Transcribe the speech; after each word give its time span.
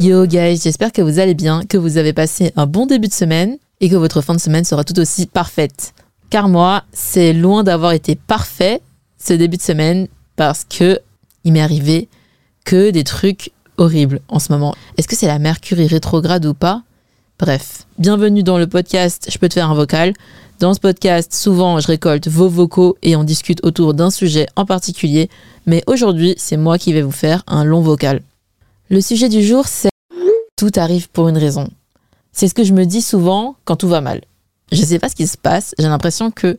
Yo 0.00 0.26
guys, 0.26 0.58
j'espère 0.62 0.90
que 0.90 1.02
vous 1.02 1.18
allez 1.18 1.34
bien, 1.34 1.64
que 1.68 1.76
vous 1.76 1.98
avez 1.98 2.14
passé 2.14 2.52
un 2.56 2.66
bon 2.66 2.86
début 2.86 3.08
de 3.08 3.12
semaine 3.12 3.58
et 3.80 3.90
que 3.90 3.94
votre 3.94 4.22
fin 4.22 4.34
de 4.34 4.40
semaine 4.40 4.64
sera 4.64 4.84
tout 4.84 4.98
aussi 4.98 5.26
parfaite. 5.26 5.92
Car 6.30 6.48
moi, 6.48 6.84
c'est 6.92 7.34
loin 7.34 7.62
d'avoir 7.62 7.92
été 7.92 8.14
parfait 8.14 8.80
ce 9.18 9.34
début 9.34 9.58
de 9.58 9.62
semaine 9.62 10.08
parce 10.34 10.64
que 10.64 10.98
il 11.44 11.52
m'est 11.52 11.60
arrivé 11.60 12.08
que 12.64 12.90
des 12.90 13.04
trucs 13.04 13.52
horribles 13.76 14.20
en 14.28 14.38
ce 14.38 14.50
moment. 14.50 14.74
Est-ce 14.96 15.08
que 15.08 15.14
c'est 15.16 15.26
la 15.26 15.38
Mercury 15.38 15.86
rétrograde 15.86 16.46
ou 16.46 16.54
pas? 16.54 16.82
Bref, 17.38 17.86
bienvenue 17.98 18.42
dans 18.42 18.58
le 18.58 18.66
podcast 18.66 19.28
Je 19.30 19.36
peux 19.36 19.50
te 19.50 19.54
faire 19.54 19.70
un 19.70 19.74
vocal. 19.74 20.14
Dans 20.58 20.72
ce 20.72 20.80
podcast, 20.80 21.34
souvent, 21.34 21.80
je 21.80 21.88
récolte 21.88 22.28
vos 22.28 22.48
vocaux 22.48 22.96
et 23.02 23.14
on 23.14 23.24
discute 23.24 23.62
autour 23.62 23.92
d'un 23.92 24.10
sujet 24.10 24.46
en 24.56 24.64
particulier. 24.64 25.28
Mais 25.66 25.82
aujourd'hui, 25.86 26.34
c'est 26.38 26.56
moi 26.56 26.78
qui 26.78 26.94
vais 26.94 27.02
vous 27.02 27.10
faire 27.10 27.42
un 27.46 27.64
long 27.64 27.82
vocal. 27.82 28.22
Le 28.92 29.00
sujet 29.00 29.30
du 29.30 29.42
jour, 29.42 29.68
c'est 29.68 29.88
tout 30.54 30.70
arrive 30.76 31.08
pour 31.08 31.30
une 31.30 31.38
raison. 31.38 31.70
C'est 32.30 32.46
ce 32.46 32.52
que 32.52 32.62
je 32.62 32.74
me 32.74 32.84
dis 32.84 33.00
souvent 33.00 33.56
quand 33.64 33.76
tout 33.76 33.88
va 33.88 34.02
mal. 34.02 34.20
Je 34.70 34.82
sais 34.82 34.98
pas 34.98 35.08
ce 35.08 35.14
qui 35.14 35.26
se 35.26 35.38
passe, 35.38 35.74
j'ai 35.78 35.88
l'impression 35.88 36.30
que 36.30 36.58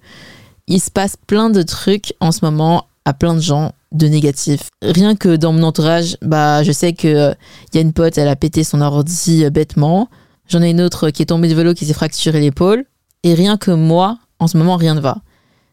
il 0.65 0.81
se 0.81 0.89
passe 0.89 1.15
plein 1.15 1.51
de 1.51 1.61
trucs 1.61 2.15
en 2.19 2.31
ce 2.31 2.43
moment 2.43 2.87
à 3.05 3.13
plein 3.13 3.35
de 3.35 3.39
gens 3.39 3.73
de 3.91 4.07
négatifs. 4.07 4.69
Rien 4.81 5.15
que 5.15 5.35
dans 5.35 5.53
mon 5.53 5.61
entourage, 5.61 6.17
bah 6.23 6.63
je 6.63 6.71
sais 6.71 6.93
que 6.93 7.07
euh, 7.07 7.33
y 7.75 7.77
a 7.77 7.81
une 7.81 7.93
pote, 7.93 8.17
elle 8.17 8.27
a 8.27 8.35
pété 8.35 8.63
son 8.63 8.81
ordi 8.81 9.45
euh, 9.45 9.51
bêtement. 9.51 10.09
J'en 10.47 10.63
ai 10.63 10.71
une 10.71 10.81
autre 10.81 11.11
qui 11.11 11.21
est 11.21 11.27
tombée 11.27 11.49
de 11.49 11.53
vélo 11.53 11.75
qui 11.75 11.85
s'est 11.85 11.93
fracturé 11.93 12.39
l'épaule 12.39 12.85
et 13.21 13.35
rien 13.35 13.57
que 13.57 13.69
moi, 13.69 14.17
en 14.39 14.47
ce 14.47 14.57
moment 14.57 14.77
rien 14.77 14.95
ne 14.95 15.01
va. 15.01 15.17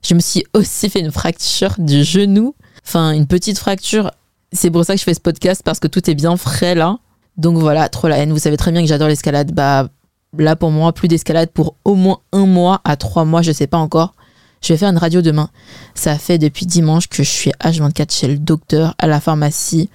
Je 0.05 0.13
me 0.13 0.21
suis 0.21 0.45
aussi 0.53 0.91
fait 0.91 1.01
une 1.01 1.11
fracture 1.11 1.77
du 1.79 2.05
genou, 2.05 2.55
enfin 2.87 3.13
une 3.13 3.27
petite 3.27 3.59
fracture 3.59 4.11
c'est 4.53 4.71
pour 4.71 4.84
ça 4.84 4.94
que 4.94 5.00
je 5.00 5.05
fais 5.05 5.15
ce 5.15 5.21
podcast 5.21 5.62
parce 5.65 5.78
que 5.78 5.87
tout 5.87 6.09
est 6.11 6.15
bien 6.15 6.37
frais 6.37 6.75
là. 6.75 6.99
Donc 7.37 7.59
voilà, 7.59 7.88
trop 7.88 8.09
la 8.09 8.19
haine. 8.19 8.33
Vous 8.33 8.38
savez 8.38 8.56
très 8.56 8.72
bien 8.72 8.83
que 8.83 8.88
j'adore 8.88 9.09
l'escalade. 9.09 9.53
Bah 9.53 9.88
là 10.37 10.56
pour 10.56 10.71
moi, 10.71 10.93
plus 10.93 11.09
d'escalade 11.09 11.50
pour 11.50 11.77
au 11.84 11.94
moins 11.94 12.21
un 12.33 12.47
mois 12.47 12.81
à 12.84 12.97
trois 12.97 13.25
mois, 13.25 13.43
je 13.43 13.53
sais 13.53 13.66
pas 13.66 13.78
encore. 13.78 14.15
Je 14.62 14.72
vais 14.72 14.77
faire 14.77 14.91
une 14.91 14.99
radio 14.99 15.22
demain. 15.22 15.49
Ça 15.94 16.19
fait 16.19 16.37
depuis 16.37 16.66
dimanche 16.66 17.09
que 17.09 17.22
je 17.22 17.31
suis 17.31 17.50
H24 17.62 18.15
chez 18.15 18.28
le 18.28 18.37
docteur, 18.39 18.94
à 18.99 19.06
la 19.06 19.19
pharmacie, 19.21 19.89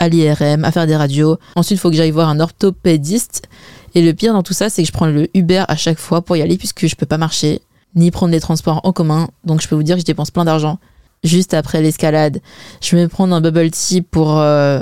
à 0.00 0.08
l'IRM, 0.08 0.64
à 0.64 0.72
faire 0.72 0.86
des 0.88 0.96
radios. 0.96 1.38
Ensuite, 1.54 1.78
il 1.78 1.80
faut 1.80 1.90
que 1.90 1.96
j'aille 1.96 2.10
voir 2.10 2.28
un 2.28 2.40
orthopédiste. 2.40 3.48
Et 3.94 4.02
le 4.02 4.12
pire 4.14 4.32
dans 4.32 4.42
tout 4.42 4.54
ça, 4.54 4.70
c'est 4.70 4.82
que 4.82 4.88
je 4.88 4.92
prends 4.92 5.06
le 5.06 5.28
Uber 5.34 5.64
à 5.68 5.76
chaque 5.76 5.98
fois 5.98 6.20
pour 6.20 6.36
y 6.36 6.42
aller 6.42 6.58
puisque 6.58 6.86
je 6.86 6.96
peux 6.96 7.06
pas 7.06 7.16
marcher, 7.16 7.62
ni 7.94 8.10
prendre 8.10 8.32
des 8.32 8.40
transports 8.40 8.80
en 8.82 8.92
commun. 8.92 9.28
Donc 9.44 9.62
je 9.62 9.68
peux 9.68 9.76
vous 9.76 9.84
dire 9.84 9.94
que 9.94 10.00
je 10.00 10.06
dépense 10.06 10.32
plein 10.32 10.44
d'argent 10.44 10.78
juste 11.24 11.54
après 11.54 11.82
l'escalade, 11.82 12.40
je 12.80 12.96
vais 12.96 13.08
prendre 13.08 13.34
un 13.34 13.40
bubble 13.40 13.70
tea 13.70 14.02
pour 14.02 14.38
euh, 14.38 14.80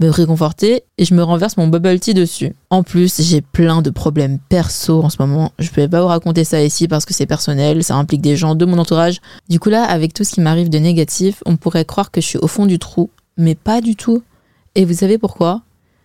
me 0.00 0.08
réconforter 0.08 0.84
et 0.96 1.04
je 1.04 1.14
me 1.14 1.22
renverse 1.22 1.56
mon 1.56 1.68
bubble 1.68 2.00
tea 2.00 2.14
dessus. 2.14 2.54
En 2.70 2.82
plus, 2.82 3.20
j'ai 3.20 3.42
plein 3.42 3.82
de 3.82 3.90
problèmes 3.90 4.38
perso 4.48 5.02
en 5.02 5.10
ce 5.10 5.16
moment. 5.20 5.52
Je 5.58 5.68
ne 5.68 5.74
peux 5.74 5.88
pas 5.88 6.00
vous 6.00 6.08
raconter 6.08 6.44
ça 6.44 6.62
ici 6.62 6.88
parce 6.88 7.04
que 7.04 7.12
c'est 7.12 7.26
personnel, 7.26 7.84
ça 7.84 7.96
implique 7.96 8.22
des 8.22 8.36
gens 8.36 8.54
de 8.54 8.64
mon 8.64 8.78
entourage. 8.78 9.20
Du 9.48 9.60
coup 9.60 9.68
là, 9.68 9.84
avec 9.84 10.14
tout 10.14 10.24
ce 10.24 10.32
qui 10.32 10.40
m'arrive 10.40 10.70
de 10.70 10.78
négatif, 10.78 11.42
on 11.44 11.56
pourrait 11.56 11.84
croire 11.84 12.10
que 12.10 12.20
je 12.20 12.26
suis 12.26 12.38
au 12.38 12.46
fond 12.46 12.66
du 12.66 12.78
trou, 12.78 13.10
mais 13.36 13.54
pas 13.54 13.80
du 13.80 13.94
tout. 13.94 14.22
Et 14.74 14.84
vous 14.84 14.94
savez 14.94 15.18
pourquoi? 15.18 15.62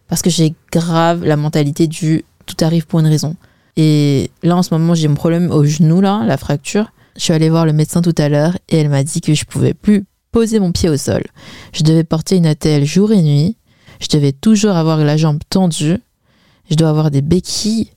Parce 0.07 0.22
que 0.22 0.29
j'ai 0.29 0.53
grave 0.72 1.23
la 1.23 1.37
mentalité 1.37 1.87
du 1.87 2.25
tout 2.45 2.57
arrive 2.61 2.85
pour 2.85 2.99
une 2.99 3.07
raison. 3.07 3.35
Et 3.77 4.29
là 4.43 4.57
en 4.57 4.63
ce 4.63 4.73
moment, 4.73 4.93
j'ai 4.93 5.07
mon 5.07 5.16
problème 5.16 5.51
au 5.51 5.63
genou 5.63 6.01
là, 6.01 6.23
la 6.25 6.37
fracture. 6.37 6.91
Je 7.16 7.24
suis 7.24 7.34
allée 7.34 7.50
voir 7.50 7.66
le 7.66 7.74
médecin 7.74 8.02
tout 8.02 8.16
à 8.18 8.30
l'heure 8.30 8.58
et 8.70 8.78
elle 8.78 8.90
m'a 8.90 9.03
dit 9.03 9.22
que 9.22 9.34
je 9.34 9.46
pouvais 9.46 9.74
plus 9.74 10.06
poser 10.31 10.59
mon 10.59 10.72
pied 10.72 10.90
au 10.90 10.98
sol. 10.98 11.24
Je 11.74 11.84
devais 11.84 12.03
porter 12.03 12.36
une 12.36 12.46
attelle 12.46 12.86
jour 12.86 13.12
et 13.14 13.22
nuit. 13.22 13.58
Je 14.02 14.08
devais 14.09 14.34
toujours 14.34 14.76
avoir 14.76 14.98
la 14.98 15.16
jambe 15.16 15.40
tendue. 15.50 15.98
Je 16.70 16.76
dois 16.76 16.90
avoir 16.90 17.12
des 17.12 17.22
béquilles. 17.22 17.92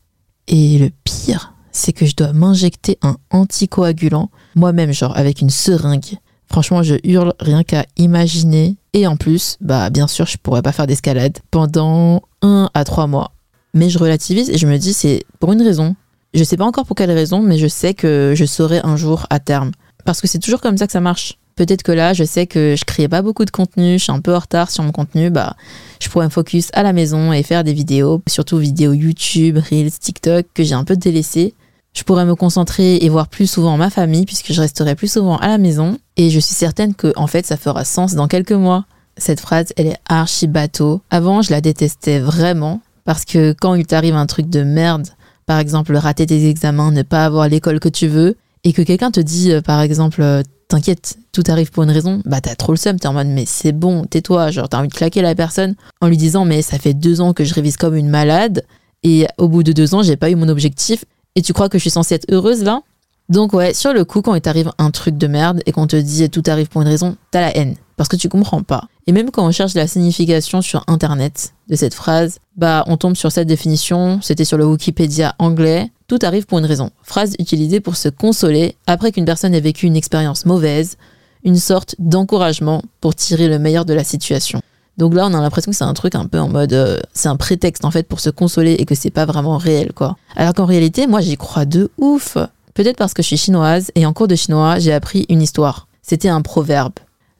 Et 0.46 0.78
le 0.78 0.90
pire, 1.04 1.54
c'est 1.72 1.92
que 1.92 2.06
je 2.06 2.14
dois 2.14 2.32
m'injecter 2.32 2.96
un 3.02 3.16
anticoagulant 3.30 4.30
moi-même, 4.54 4.92
genre 4.92 5.16
avec 5.16 5.40
une 5.40 5.50
seringue. 5.50 6.16
Franchement, 6.46 6.82
je 6.82 6.94
hurle 7.04 7.34
rien 7.40 7.64
qu'à 7.64 7.84
imaginer. 7.96 8.76
Et 8.94 9.06
en 9.06 9.16
plus, 9.16 9.56
bah 9.60 9.90
bien 9.90 10.06
sûr, 10.06 10.26
je 10.26 10.38
pourrais 10.38 10.62
pas 10.62 10.72
faire 10.72 10.86
d'escalade 10.86 11.38
pendant 11.50 12.22
un 12.40 12.70
à 12.72 12.84
trois 12.84 13.06
mois. 13.06 13.32
Mais 13.74 13.90
je 13.90 13.98
relativise 13.98 14.48
et 14.48 14.58
je 14.58 14.66
me 14.66 14.78
dis 14.78 14.94
c'est 14.94 15.24
pour 15.40 15.52
une 15.52 15.62
raison. 15.62 15.94
Je 16.38 16.44
sais 16.44 16.56
pas 16.56 16.64
encore 16.64 16.86
pour 16.86 16.94
quelle 16.94 17.10
raison, 17.10 17.42
mais 17.42 17.58
je 17.58 17.66
sais 17.66 17.94
que 17.94 18.32
je 18.36 18.44
saurai 18.44 18.80
un 18.84 18.96
jour 18.96 19.26
à 19.28 19.40
terme. 19.40 19.72
Parce 20.04 20.20
que 20.20 20.28
c'est 20.28 20.38
toujours 20.38 20.60
comme 20.60 20.78
ça 20.78 20.86
que 20.86 20.92
ça 20.92 21.00
marche. 21.00 21.36
Peut-être 21.56 21.82
que 21.82 21.90
là, 21.90 22.12
je 22.12 22.22
sais 22.22 22.46
que 22.46 22.76
je 22.78 22.84
créais 22.84 23.08
pas 23.08 23.22
beaucoup 23.22 23.44
de 23.44 23.50
contenu, 23.50 23.98
je 23.98 24.04
suis 24.04 24.12
un 24.12 24.20
peu 24.20 24.32
en 24.32 24.38
retard 24.38 24.70
sur 24.70 24.84
mon 24.84 24.92
contenu, 24.92 25.30
bah, 25.30 25.56
je 26.00 26.08
pourrais 26.08 26.26
me 26.26 26.30
focus 26.30 26.68
à 26.74 26.84
la 26.84 26.92
maison 26.92 27.32
et 27.32 27.42
faire 27.42 27.64
des 27.64 27.72
vidéos, 27.72 28.22
surtout 28.28 28.58
vidéos 28.58 28.92
YouTube, 28.92 29.58
Reels, 29.58 29.90
TikTok, 29.90 30.46
que 30.54 30.62
j'ai 30.62 30.76
un 30.76 30.84
peu 30.84 30.94
délaissé. 30.94 31.54
Je 31.92 32.04
pourrais 32.04 32.24
me 32.24 32.36
concentrer 32.36 32.98
et 32.98 33.08
voir 33.08 33.26
plus 33.26 33.50
souvent 33.50 33.76
ma 33.76 33.90
famille, 33.90 34.26
puisque 34.26 34.52
je 34.52 34.60
resterai 34.60 34.94
plus 34.94 35.10
souvent 35.10 35.38
à 35.38 35.48
la 35.48 35.58
maison. 35.58 35.98
Et 36.16 36.30
je 36.30 36.38
suis 36.38 36.54
certaine 36.54 36.94
que, 36.94 37.12
en 37.16 37.26
fait, 37.26 37.46
ça 37.46 37.56
fera 37.56 37.84
sens 37.84 38.14
dans 38.14 38.28
quelques 38.28 38.52
mois. 38.52 38.84
Cette 39.16 39.40
phrase, 39.40 39.72
elle 39.76 39.88
est 39.88 39.98
archi 40.08 40.46
bateau. 40.46 41.00
Avant, 41.10 41.42
je 41.42 41.50
la 41.50 41.60
détestais 41.60 42.20
vraiment, 42.20 42.80
parce 43.04 43.24
que 43.24 43.56
quand 43.60 43.74
il 43.74 43.86
t'arrive 43.86 44.14
un 44.14 44.26
truc 44.26 44.48
de 44.48 44.62
merde, 44.62 45.08
par 45.48 45.58
exemple 45.58 45.96
rater 45.96 46.26
tes 46.26 46.46
examens, 46.46 46.92
ne 46.92 47.00
pas 47.00 47.24
avoir 47.24 47.48
l'école 47.48 47.80
que 47.80 47.88
tu 47.88 48.06
veux, 48.06 48.36
et 48.64 48.74
que 48.74 48.82
quelqu'un 48.82 49.10
te 49.10 49.18
dit, 49.18 49.50
euh, 49.50 49.62
par 49.62 49.80
exemple, 49.80 50.20
euh, 50.20 50.42
t'inquiète, 50.68 51.16
tout 51.32 51.42
arrive 51.48 51.70
pour 51.70 51.84
une 51.84 51.90
raison, 51.90 52.20
bah 52.26 52.42
t'as 52.42 52.54
trop 52.54 52.72
le 52.72 52.76
seum, 52.76 53.00
t'es 53.00 53.08
en 53.08 53.14
mode 53.14 53.28
mais 53.28 53.46
c'est 53.46 53.72
bon, 53.72 54.04
tais-toi, 54.04 54.50
genre 54.50 54.68
t'as 54.68 54.78
envie 54.78 54.88
de 54.88 54.94
claquer 54.94 55.22
la 55.22 55.34
personne 55.34 55.74
en 56.02 56.08
lui 56.08 56.18
disant 56.18 56.44
mais 56.44 56.60
ça 56.60 56.78
fait 56.78 56.92
deux 56.92 57.22
ans 57.22 57.32
que 57.32 57.44
je 57.44 57.54
révise 57.54 57.78
comme 57.78 57.96
une 57.96 58.10
malade, 58.10 58.62
et 59.02 59.26
au 59.38 59.48
bout 59.48 59.62
de 59.62 59.72
deux 59.72 59.94
ans 59.94 60.02
j'ai 60.02 60.16
pas 60.16 60.28
eu 60.28 60.34
mon 60.34 60.50
objectif, 60.50 61.06
et 61.34 61.40
tu 61.40 61.54
crois 61.54 61.70
que 61.70 61.78
je 61.78 61.82
suis 61.82 61.90
censée 61.90 62.16
être 62.16 62.30
heureuse 62.30 62.62
là? 62.62 62.82
Donc 63.28 63.52
ouais, 63.52 63.74
sur 63.74 63.92
le 63.92 64.04
coup 64.04 64.22
quand 64.22 64.34
il 64.34 64.40
t'arrive 64.40 64.72
un 64.78 64.90
truc 64.90 65.18
de 65.18 65.26
merde 65.26 65.60
et 65.66 65.72
qu'on 65.72 65.86
te 65.86 65.96
dit 65.96 66.30
tout 66.30 66.42
arrive 66.46 66.68
pour 66.68 66.80
une 66.80 66.88
raison, 66.88 67.16
t'as 67.30 67.42
la 67.42 67.56
haine, 67.56 67.76
parce 67.96 68.08
que 68.08 68.16
tu 68.16 68.30
comprends 68.30 68.62
pas. 68.62 68.88
Et 69.06 69.12
même 69.12 69.30
quand 69.30 69.46
on 69.46 69.50
cherche 69.50 69.74
la 69.74 69.86
signification 69.86 70.62
sur 70.62 70.82
internet 70.86 71.52
de 71.68 71.76
cette 71.76 71.92
phrase, 71.92 72.38
bah 72.56 72.84
on 72.86 72.96
tombe 72.96 73.16
sur 73.16 73.30
cette 73.30 73.46
définition, 73.46 74.20
c'était 74.22 74.46
sur 74.46 74.56
le 74.56 74.64
Wikipédia 74.64 75.34
anglais. 75.38 75.90
Tout 76.06 76.18
arrive 76.22 76.46
pour 76.46 76.58
une 76.58 76.64
raison. 76.64 76.90
Phrase 77.02 77.34
utilisée 77.38 77.80
pour 77.80 77.96
se 77.96 78.08
consoler 78.08 78.76
après 78.86 79.12
qu'une 79.12 79.26
personne 79.26 79.54
ait 79.54 79.60
vécu 79.60 79.86
une 79.86 79.96
expérience 79.96 80.46
mauvaise, 80.46 80.96
une 81.44 81.56
sorte 81.56 81.96
d'encouragement 81.98 82.82
pour 83.02 83.14
tirer 83.14 83.48
le 83.48 83.58
meilleur 83.58 83.84
de 83.84 83.92
la 83.92 84.04
situation. 84.04 84.62
Donc 84.96 85.14
là, 85.14 85.26
on 85.26 85.34
a 85.34 85.40
l'impression 85.40 85.70
que 85.70 85.76
c'est 85.76 85.84
un 85.84 85.94
truc 85.94 86.14
un 86.14 86.26
peu 86.26 86.40
en 86.40 86.48
mode, 86.48 86.72
euh, 86.72 86.98
c'est 87.12 87.28
un 87.28 87.36
prétexte 87.36 87.84
en 87.84 87.90
fait 87.90 88.02
pour 88.02 88.20
se 88.20 88.30
consoler 88.30 88.72
et 88.72 88.84
que 88.86 88.94
c'est 88.94 89.10
pas 89.10 89.26
vraiment 89.26 89.58
réel 89.58 89.92
quoi. 89.92 90.16
Alors 90.34 90.54
qu'en 90.54 90.64
réalité, 90.64 91.06
moi 91.06 91.20
j'y 91.20 91.36
crois 91.36 91.66
de 91.66 91.90
ouf. 91.98 92.38
Peut-être 92.78 92.96
parce 92.96 93.12
que 93.12 93.22
je 93.22 93.26
suis 93.26 93.36
chinoise 93.36 93.90
et 93.96 94.06
en 94.06 94.12
cours 94.12 94.28
de 94.28 94.36
chinois, 94.36 94.78
j'ai 94.78 94.92
appris 94.92 95.26
une 95.28 95.42
histoire. 95.42 95.88
C'était 96.00 96.28
un 96.28 96.42
proverbe. 96.42 96.92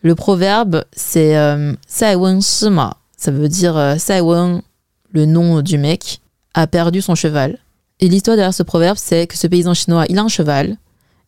Le 0.03 0.17
proverbe, 0.17 0.85
c'est 0.91 1.37
euh, 1.37 1.75
Sai 1.87 2.17
Wen 2.17 2.43
Shima. 2.43 2.97
Ça 3.17 3.31
veut 3.31 3.47
dire 3.47 3.77
euh, 3.77 3.95
Sai 3.99 4.21
Wen, 4.21 4.63
le 5.13 5.27
nom 5.27 5.63
du 5.63 5.79
mec, 5.79 6.19
a 6.55 6.67
perdu 6.67 7.01
son 7.01 7.15
cheval. 7.15 7.57
Et 8.01 8.09
l'histoire 8.09 8.37
derrière 8.37 8.53
ce 8.53 8.65
proverbe, 8.65 8.99
c'est 9.01 9.29
que 9.29 9.37
ce 9.37 9.47
paysan 9.47 9.75
chinois, 9.75 10.07
il 10.09 10.19
a 10.19 10.23
un 10.23 10.29
cheval, 10.29 10.77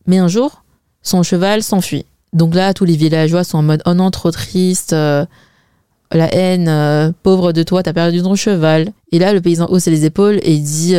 mais 0.05 0.17
un 0.17 0.27
jour, 0.27 0.65
son 1.01 1.23
cheval 1.23 1.63
s'enfuit. 1.63 2.05
Donc 2.33 2.53
là, 2.53 2.73
tous 2.73 2.83
les 2.83 2.97
villageois 2.97 3.45
sont 3.45 3.59
en 3.59 3.63
mode 3.63 3.81
oh 3.85 3.93
non, 3.93 4.11
trop 4.11 4.31
triste, 4.31 4.91
euh, 4.91 5.25
la 6.11 6.27
haine, 6.35 7.13
pauvre 7.23 7.53
de 7.53 7.63
toi, 7.63 7.81
t'as 7.81 7.93
perdu 7.93 8.21
ton 8.21 8.35
cheval. 8.35 8.91
Et 9.13 9.19
là, 9.19 9.31
le 9.31 9.39
paysan 9.39 9.67
hausse 9.69 9.85
les 9.85 10.03
épaules 10.03 10.41
et 10.43 10.57
dit 10.57 10.97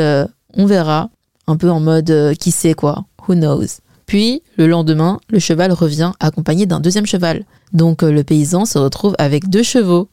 on 0.54 0.64
verra, 0.64 1.10
un 1.52 1.56
peu 1.56 1.70
en 1.70 1.80
mode 1.80 2.10
euh, 2.10 2.34
qui 2.34 2.50
sait 2.50 2.74
quoi, 2.74 3.04
who 3.28 3.34
knows. 3.34 3.80
Puis, 4.06 4.42
le 4.56 4.66
lendemain, 4.66 5.20
le 5.30 5.38
cheval 5.38 5.72
revient 5.72 6.12
accompagné 6.18 6.66
d'un 6.66 6.80
deuxième 6.80 7.06
cheval. 7.06 7.44
Donc, 7.72 8.02
euh, 8.02 8.10
le 8.10 8.24
paysan 8.24 8.64
se 8.64 8.78
retrouve 8.78 9.14
avec 9.18 9.48
deux 9.48 9.62
chevaux. 9.62 10.08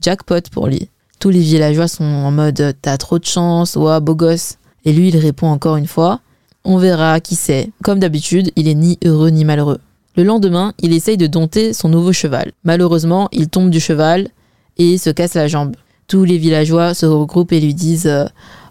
Jackpot 0.00 0.40
pour 0.52 0.68
lui. 0.68 0.88
Tous 1.18 1.30
les 1.30 1.40
villageois 1.40 1.88
sont 1.88 2.04
en 2.04 2.30
mode 2.30 2.60
euh, 2.60 2.72
t'as 2.80 2.96
trop 2.96 3.18
de 3.18 3.24
chance, 3.24 3.76
ouah, 3.76 4.00
beau 4.00 4.14
gosse. 4.14 4.58
Et 4.84 4.92
lui, 4.92 5.08
il 5.08 5.16
répond 5.16 5.48
encore 5.48 5.76
une 5.76 5.86
fois 5.86 6.20
on 6.64 6.78
verra, 6.78 7.20
qui 7.20 7.34
sait. 7.34 7.70
Comme 7.82 7.98
d'habitude, 7.98 8.50
il 8.56 8.68
est 8.68 8.74
ni 8.74 8.98
heureux 9.04 9.28
ni 9.28 9.44
malheureux. 9.44 9.80
Le 10.16 10.24
lendemain, 10.24 10.72
il 10.80 10.94
essaye 10.94 11.16
de 11.16 11.26
dompter 11.26 11.74
son 11.74 11.88
nouveau 11.88 12.12
cheval. 12.12 12.52
Malheureusement, 12.64 13.28
il 13.32 13.48
tombe 13.48 13.68
du 13.68 13.80
cheval 13.80 14.28
et 14.78 14.96
se 14.96 15.10
casse 15.10 15.34
la 15.34 15.46
jambe. 15.46 15.76
Tous 16.08 16.24
les 16.24 16.38
villageois 16.38 16.94
se 16.94 17.04
regroupent 17.04 17.52
et 17.52 17.60
lui 17.60 17.74
disent 17.74 18.10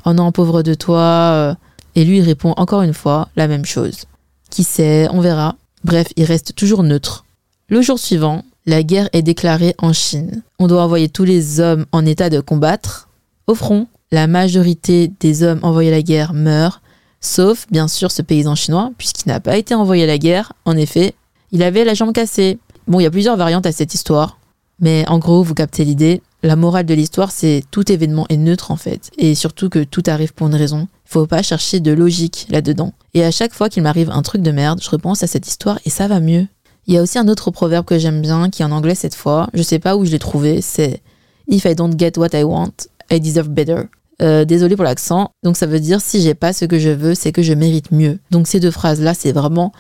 Oh 0.06 0.14
non, 0.14 0.32
pauvre 0.32 0.64
de 0.64 0.74
toi. 0.74 1.56
Et 1.96 2.06
lui, 2.06 2.22
répond 2.22 2.54
encore 2.58 2.82
une 2.82 2.94
fois 2.94 3.30
la 3.36 3.48
même 3.48 3.66
chose. 3.66 4.06
Qui 4.50 4.64
sait, 4.64 5.08
on 5.12 5.22
verra. 5.22 5.56
Bref, 5.84 6.08
il 6.16 6.26
reste 6.26 6.56
toujours 6.56 6.84
neutre. 6.84 7.26
Le 7.70 7.82
jour 7.82 8.00
suivant, 8.00 8.44
la 8.66 8.84
guerre 8.84 9.10
est 9.14 9.22
déclarée 9.22 9.76
en 9.78 9.94
Chine. 9.94 10.42
On 10.60 10.68
doit 10.68 10.84
envoyer 10.84 11.10
tous 11.10 11.26
les 11.26 11.60
hommes 11.60 11.86
en 11.92 12.06
état 12.06 12.30
de 12.30 12.40
combattre. 12.40 13.10
Au 13.48 13.56
front, 13.56 13.88
la 14.12 14.28
majorité 14.28 15.12
des 15.20 15.44
hommes 15.44 15.60
envoyés 15.64 15.90
à 15.90 15.96
la 15.96 16.02
guerre 16.02 16.34
meurent, 16.34 16.82
sauf 17.20 17.66
bien 17.72 17.88
sûr 17.88 18.12
ce 18.12 18.22
paysan 18.22 18.56
chinois, 18.56 18.92
puisqu'il 18.98 19.30
n'a 19.30 19.40
pas 19.40 19.58
été 19.58 19.74
envoyé 19.74 20.04
à 20.04 20.08
la 20.08 20.18
guerre. 20.18 20.54
En 20.66 20.78
effet, 20.78 21.16
il 21.52 21.64
avait 21.64 21.84
la 21.84 21.94
jambe 21.94 22.14
cassée. 22.14 22.60
Bon, 22.88 23.00
il 23.00 23.04
y 23.04 23.08
a 23.08 23.12
plusieurs 23.12 23.38
variantes 23.38 23.66
à 23.66 23.72
cette 23.72 23.94
histoire, 23.94 24.38
mais 24.80 25.04
en 25.08 25.20
gros, 25.20 25.44
vous 25.44 25.54
captez 25.54 25.84
l'idée. 25.84 26.22
La 26.46 26.58
morale 26.58 26.86
de 26.86 26.94
l'histoire, 26.94 27.32
c'est 27.32 27.64
tout 27.72 27.90
événement 27.90 28.26
est 28.28 28.36
neutre 28.36 28.70
en 28.70 28.76
fait, 28.76 29.10
et 29.18 29.34
surtout 29.34 29.70
que 29.70 29.82
tout 29.82 30.04
arrive 30.08 30.34
pour 30.34 30.48
une 30.48 30.56
raison. 30.56 30.90
Faut 31.06 31.26
pas 31.26 31.42
chercher 31.42 31.80
de 31.80 31.94
logique 31.94 32.48
là-dedans. 32.50 32.92
Et 33.14 33.24
à 33.24 33.32
chaque 33.32 33.54
fois 33.54 33.70
qu'il 33.70 33.82
m'arrive 33.82 34.10
un 34.10 34.22
truc 34.24 34.42
de 34.42 34.52
merde, 34.52 34.82
je 34.84 34.90
repense 34.90 35.24
à 35.24 35.28
cette 35.28 35.48
histoire 35.48 35.80
et 35.86 35.90
ça 35.90 36.10
va 36.10 36.20
mieux. 36.20 36.48
Il 36.86 36.94
y 36.94 36.98
a 36.98 37.02
aussi 37.02 37.18
un 37.18 37.30
autre 37.30 37.50
proverbe 37.50 37.86
que 37.86 37.98
j'aime 37.98 38.22
bien, 38.22 38.50
qui 38.50 38.62
est 38.62 38.66
en 38.66 38.72
anglais 38.72 38.94
cette 38.94 39.16
fois. 39.16 39.48
Je 39.54 39.64
sais 39.64 39.80
pas 39.80 39.96
où 39.96 40.04
je 40.04 40.12
l'ai 40.12 40.20
trouvé. 40.20 40.62
C'est 40.62 41.02
If 41.48 41.64
I 41.64 41.76
don't 41.76 41.98
get 41.98 42.14
what 42.18 42.30
I 42.34 42.44
want, 42.44 42.74
I 43.10 43.22
deserve 43.22 43.48
better. 43.48 43.84
Euh, 44.22 44.44
désolé 44.44 44.76
pour 44.76 44.84
l'accent. 44.84 45.32
Donc 45.44 45.56
ça 45.56 45.66
veut 45.66 45.80
dire 45.80 46.02
si 46.02 46.22
j'ai 46.22 46.34
pas 46.34 46.52
ce 46.52 46.66
que 46.66 46.78
je 46.78 46.90
veux, 46.90 47.16
c'est 47.16 47.32
que 47.32 47.42
je 47.42 47.54
mérite 47.54 47.92
mieux. 47.92 48.20
Donc 48.32 48.48
ces 48.48 48.60
deux 48.60 48.72
phrases-là, 48.72 49.14
c'est 49.14 49.32
vraiment 49.32 49.72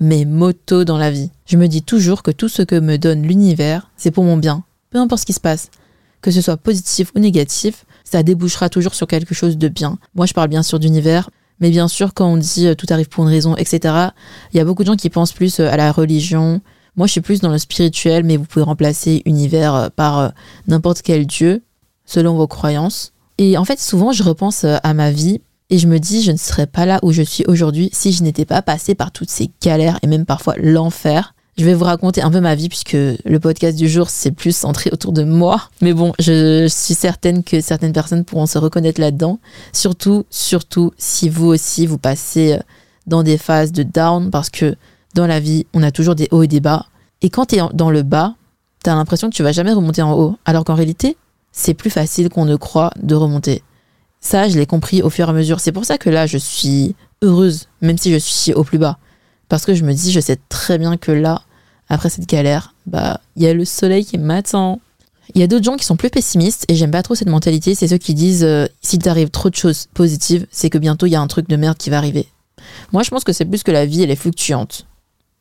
mes 0.00 0.26
motos 0.26 0.84
dans 0.84 0.98
la 0.98 1.10
vie. 1.10 1.30
Je 1.46 1.56
me 1.56 1.66
dis 1.66 1.82
toujours 1.82 2.22
que 2.22 2.30
tout 2.30 2.48
ce 2.50 2.60
que 2.60 2.78
me 2.78 2.98
donne 2.98 3.22
l'univers, 3.22 3.90
c'est 3.96 4.10
pour 4.10 4.24
mon 4.24 4.36
bien. 4.36 4.64
Peu 4.90 4.98
importe 4.98 5.22
ce 5.22 5.26
qui 5.26 5.32
se 5.32 5.40
passe. 5.40 5.70
Que 6.22 6.30
ce 6.30 6.40
soit 6.40 6.56
positif 6.56 7.12
ou 7.14 7.18
négatif, 7.18 7.84
ça 8.04 8.22
débouchera 8.22 8.68
toujours 8.68 8.94
sur 8.94 9.06
quelque 9.06 9.34
chose 9.34 9.56
de 9.56 9.68
bien. 9.68 9.98
Moi, 10.14 10.26
je 10.26 10.34
parle 10.34 10.48
bien 10.48 10.62
sûr 10.62 10.78
d'univers, 10.78 11.30
mais 11.60 11.70
bien 11.70 11.88
sûr, 11.88 12.14
quand 12.14 12.26
on 12.26 12.36
dit 12.36 12.66
euh, 12.66 12.74
tout 12.74 12.86
arrive 12.90 13.08
pour 13.08 13.24
une 13.24 13.30
raison, 13.30 13.54
etc., 13.56 13.94
il 14.52 14.56
y 14.56 14.60
a 14.60 14.64
beaucoup 14.64 14.82
de 14.82 14.88
gens 14.88 14.96
qui 14.96 15.10
pensent 15.10 15.32
plus 15.32 15.60
euh, 15.60 15.70
à 15.70 15.76
la 15.76 15.92
religion. 15.92 16.60
Moi, 16.96 17.06
je 17.06 17.12
suis 17.12 17.20
plus 17.20 17.40
dans 17.40 17.50
le 17.50 17.58
spirituel, 17.58 18.24
mais 18.24 18.36
vous 18.36 18.44
pouvez 18.44 18.64
remplacer 18.64 19.22
univers 19.26 19.74
euh, 19.74 19.88
par 19.94 20.32
n'importe 20.66 21.02
quel 21.02 21.26
dieu, 21.26 21.62
selon 22.04 22.34
vos 22.34 22.46
croyances. 22.46 23.12
Et 23.38 23.56
en 23.56 23.64
fait, 23.64 23.78
souvent, 23.78 24.12
je 24.12 24.22
repense 24.22 24.64
à 24.64 24.94
ma 24.94 25.10
vie 25.10 25.40
et 25.70 25.78
je 25.78 25.86
me 25.86 25.98
dis, 25.98 26.22
je 26.22 26.32
ne 26.32 26.36
serais 26.36 26.66
pas 26.66 26.84
là 26.84 26.98
où 27.02 27.12
je 27.12 27.22
suis 27.22 27.44
aujourd'hui 27.46 27.88
si 27.92 28.12
je 28.12 28.22
n'étais 28.22 28.44
pas 28.44 28.60
passée 28.60 28.94
par 28.94 29.12
toutes 29.12 29.30
ces 29.30 29.50
galères 29.62 29.98
et 30.02 30.08
même 30.08 30.26
parfois 30.26 30.54
l'enfer. 30.58 31.34
Je 31.58 31.64
vais 31.64 31.74
vous 31.74 31.84
raconter 31.84 32.22
un 32.22 32.30
peu 32.30 32.40
ma 32.40 32.54
vie 32.54 32.68
puisque 32.68 32.92
le 32.92 33.38
podcast 33.38 33.76
du 33.76 33.88
jour, 33.88 34.08
c'est 34.08 34.30
plus 34.30 34.56
centré 34.56 34.88
autour 34.92 35.12
de 35.12 35.24
moi. 35.24 35.68
Mais 35.82 35.92
bon, 35.92 36.12
je 36.18 36.66
suis 36.68 36.94
certaine 36.94 37.44
que 37.44 37.60
certaines 37.60 37.92
personnes 37.92 38.24
pourront 38.24 38.46
se 38.46 38.56
reconnaître 38.56 39.00
là-dedans. 39.00 39.40
Surtout, 39.72 40.24
surtout 40.30 40.92
si 40.96 41.28
vous 41.28 41.48
aussi, 41.48 41.86
vous 41.86 41.98
passez 41.98 42.52
euh, 42.52 42.58
dans 43.06 43.22
des 43.22 43.36
phases 43.36 43.72
de 43.72 43.82
down 43.82 44.30
parce 44.30 44.48
que 44.48 44.76
dans 45.14 45.26
la 45.26 45.40
vie, 45.40 45.66
on 45.74 45.82
a 45.82 45.90
toujours 45.90 46.14
des 46.14 46.28
hauts 46.30 46.44
et 46.44 46.48
des 46.48 46.60
bas. 46.60 46.86
Et 47.20 47.28
quand 47.30 47.46
tu 47.46 47.56
es 47.56 47.60
dans 47.74 47.90
le 47.90 48.02
bas, 48.02 48.36
tu 48.82 48.88
as 48.88 48.94
l'impression 48.94 49.28
que 49.28 49.34
tu 49.34 49.42
vas 49.42 49.52
jamais 49.52 49.72
remonter 49.72 50.02
en 50.02 50.14
haut. 50.18 50.36
Alors 50.44 50.64
qu'en 50.64 50.74
réalité, 50.74 51.16
c'est 51.52 51.74
plus 51.74 51.90
facile 51.90 52.28
qu'on 52.30 52.44
ne 52.44 52.56
croit 52.56 52.92
de 53.02 53.14
remonter. 53.14 53.62
Ça, 54.20 54.48
je 54.48 54.58
l'ai 54.58 54.66
compris 54.66 55.02
au 55.02 55.10
fur 55.10 55.26
et 55.26 55.30
à 55.30 55.32
mesure. 55.34 55.60
C'est 55.60 55.72
pour 55.72 55.84
ça 55.84 55.98
que 55.98 56.10
là, 56.10 56.26
je 56.26 56.38
suis 56.38 56.94
heureuse, 57.22 57.68
même 57.80 57.98
si 57.98 58.12
je 58.12 58.18
suis 58.18 58.54
au 58.54 58.64
plus 58.64 58.78
bas. 58.78 58.98
Parce 59.50 59.66
que 59.66 59.74
je 59.74 59.84
me 59.84 59.92
dis, 59.92 60.12
je 60.12 60.20
sais 60.20 60.38
très 60.48 60.78
bien 60.78 60.96
que 60.96 61.10
là, 61.10 61.42
après 61.88 62.08
cette 62.08 62.28
galère, 62.28 62.72
bah, 62.86 63.20
il 63.34 63.42
y 63.42 63.48
a 63.48 63.52
le 63.52 63.64
soleil 63.64 64.04
qui 64.04 64.16
m'attend. 64.16 64.80
Il 65.34 65.40
y 65.40 65.44
a 65.44 65.48
d'autres 65.48 65.64
gens 65.64 65.76
qui 65.76 65.84
sont 65.84 65.96
plus 65.96 66.08
pessimistes 66.08 66.64
et 66.68 66.76
j'aime 66.76 66.92
pas 66.92 67.02
trop 67.02 67.16
cette 67.16 67.28
mentalité. 67.28 67.74
C'est 67.74 67.88
ceux 67.88 67.98
qui 67.98 68.14
disent, 68.14 68.44
euh, 68.44 68.66
s'il 68.80 69.00
t'arrive 69.00 69.28
trop 69.30 69.50
de 69.50 69.56
choses 69.56 69.88
positives, 69.92 70.46
c'est 70.52 70.70
que 70.70 70.78
bientôt 70.78 71.06
il 71.06 71.10
y 71.10 71.16
a 71.16 71.20
un 71.20 71.26
truc 71.26 71.48
de 71.48 71.56
merde 71.56 71.76
qui 71.76 71.90
va 71.90 71.98
arriver. 71.98 72.28
Moi, 72.92 73.02
je 73.02 73.10
pense 73.10 73.24
que 73.24 73.32
c'est 73.32 73.44
plus 73.44 73.64
que 73.64 73.72
la 73.72 73.86
vie, 73.86 74.04
elle 74.04 74.10
est 74.12 74.16
fluctuante. 74.16 74.86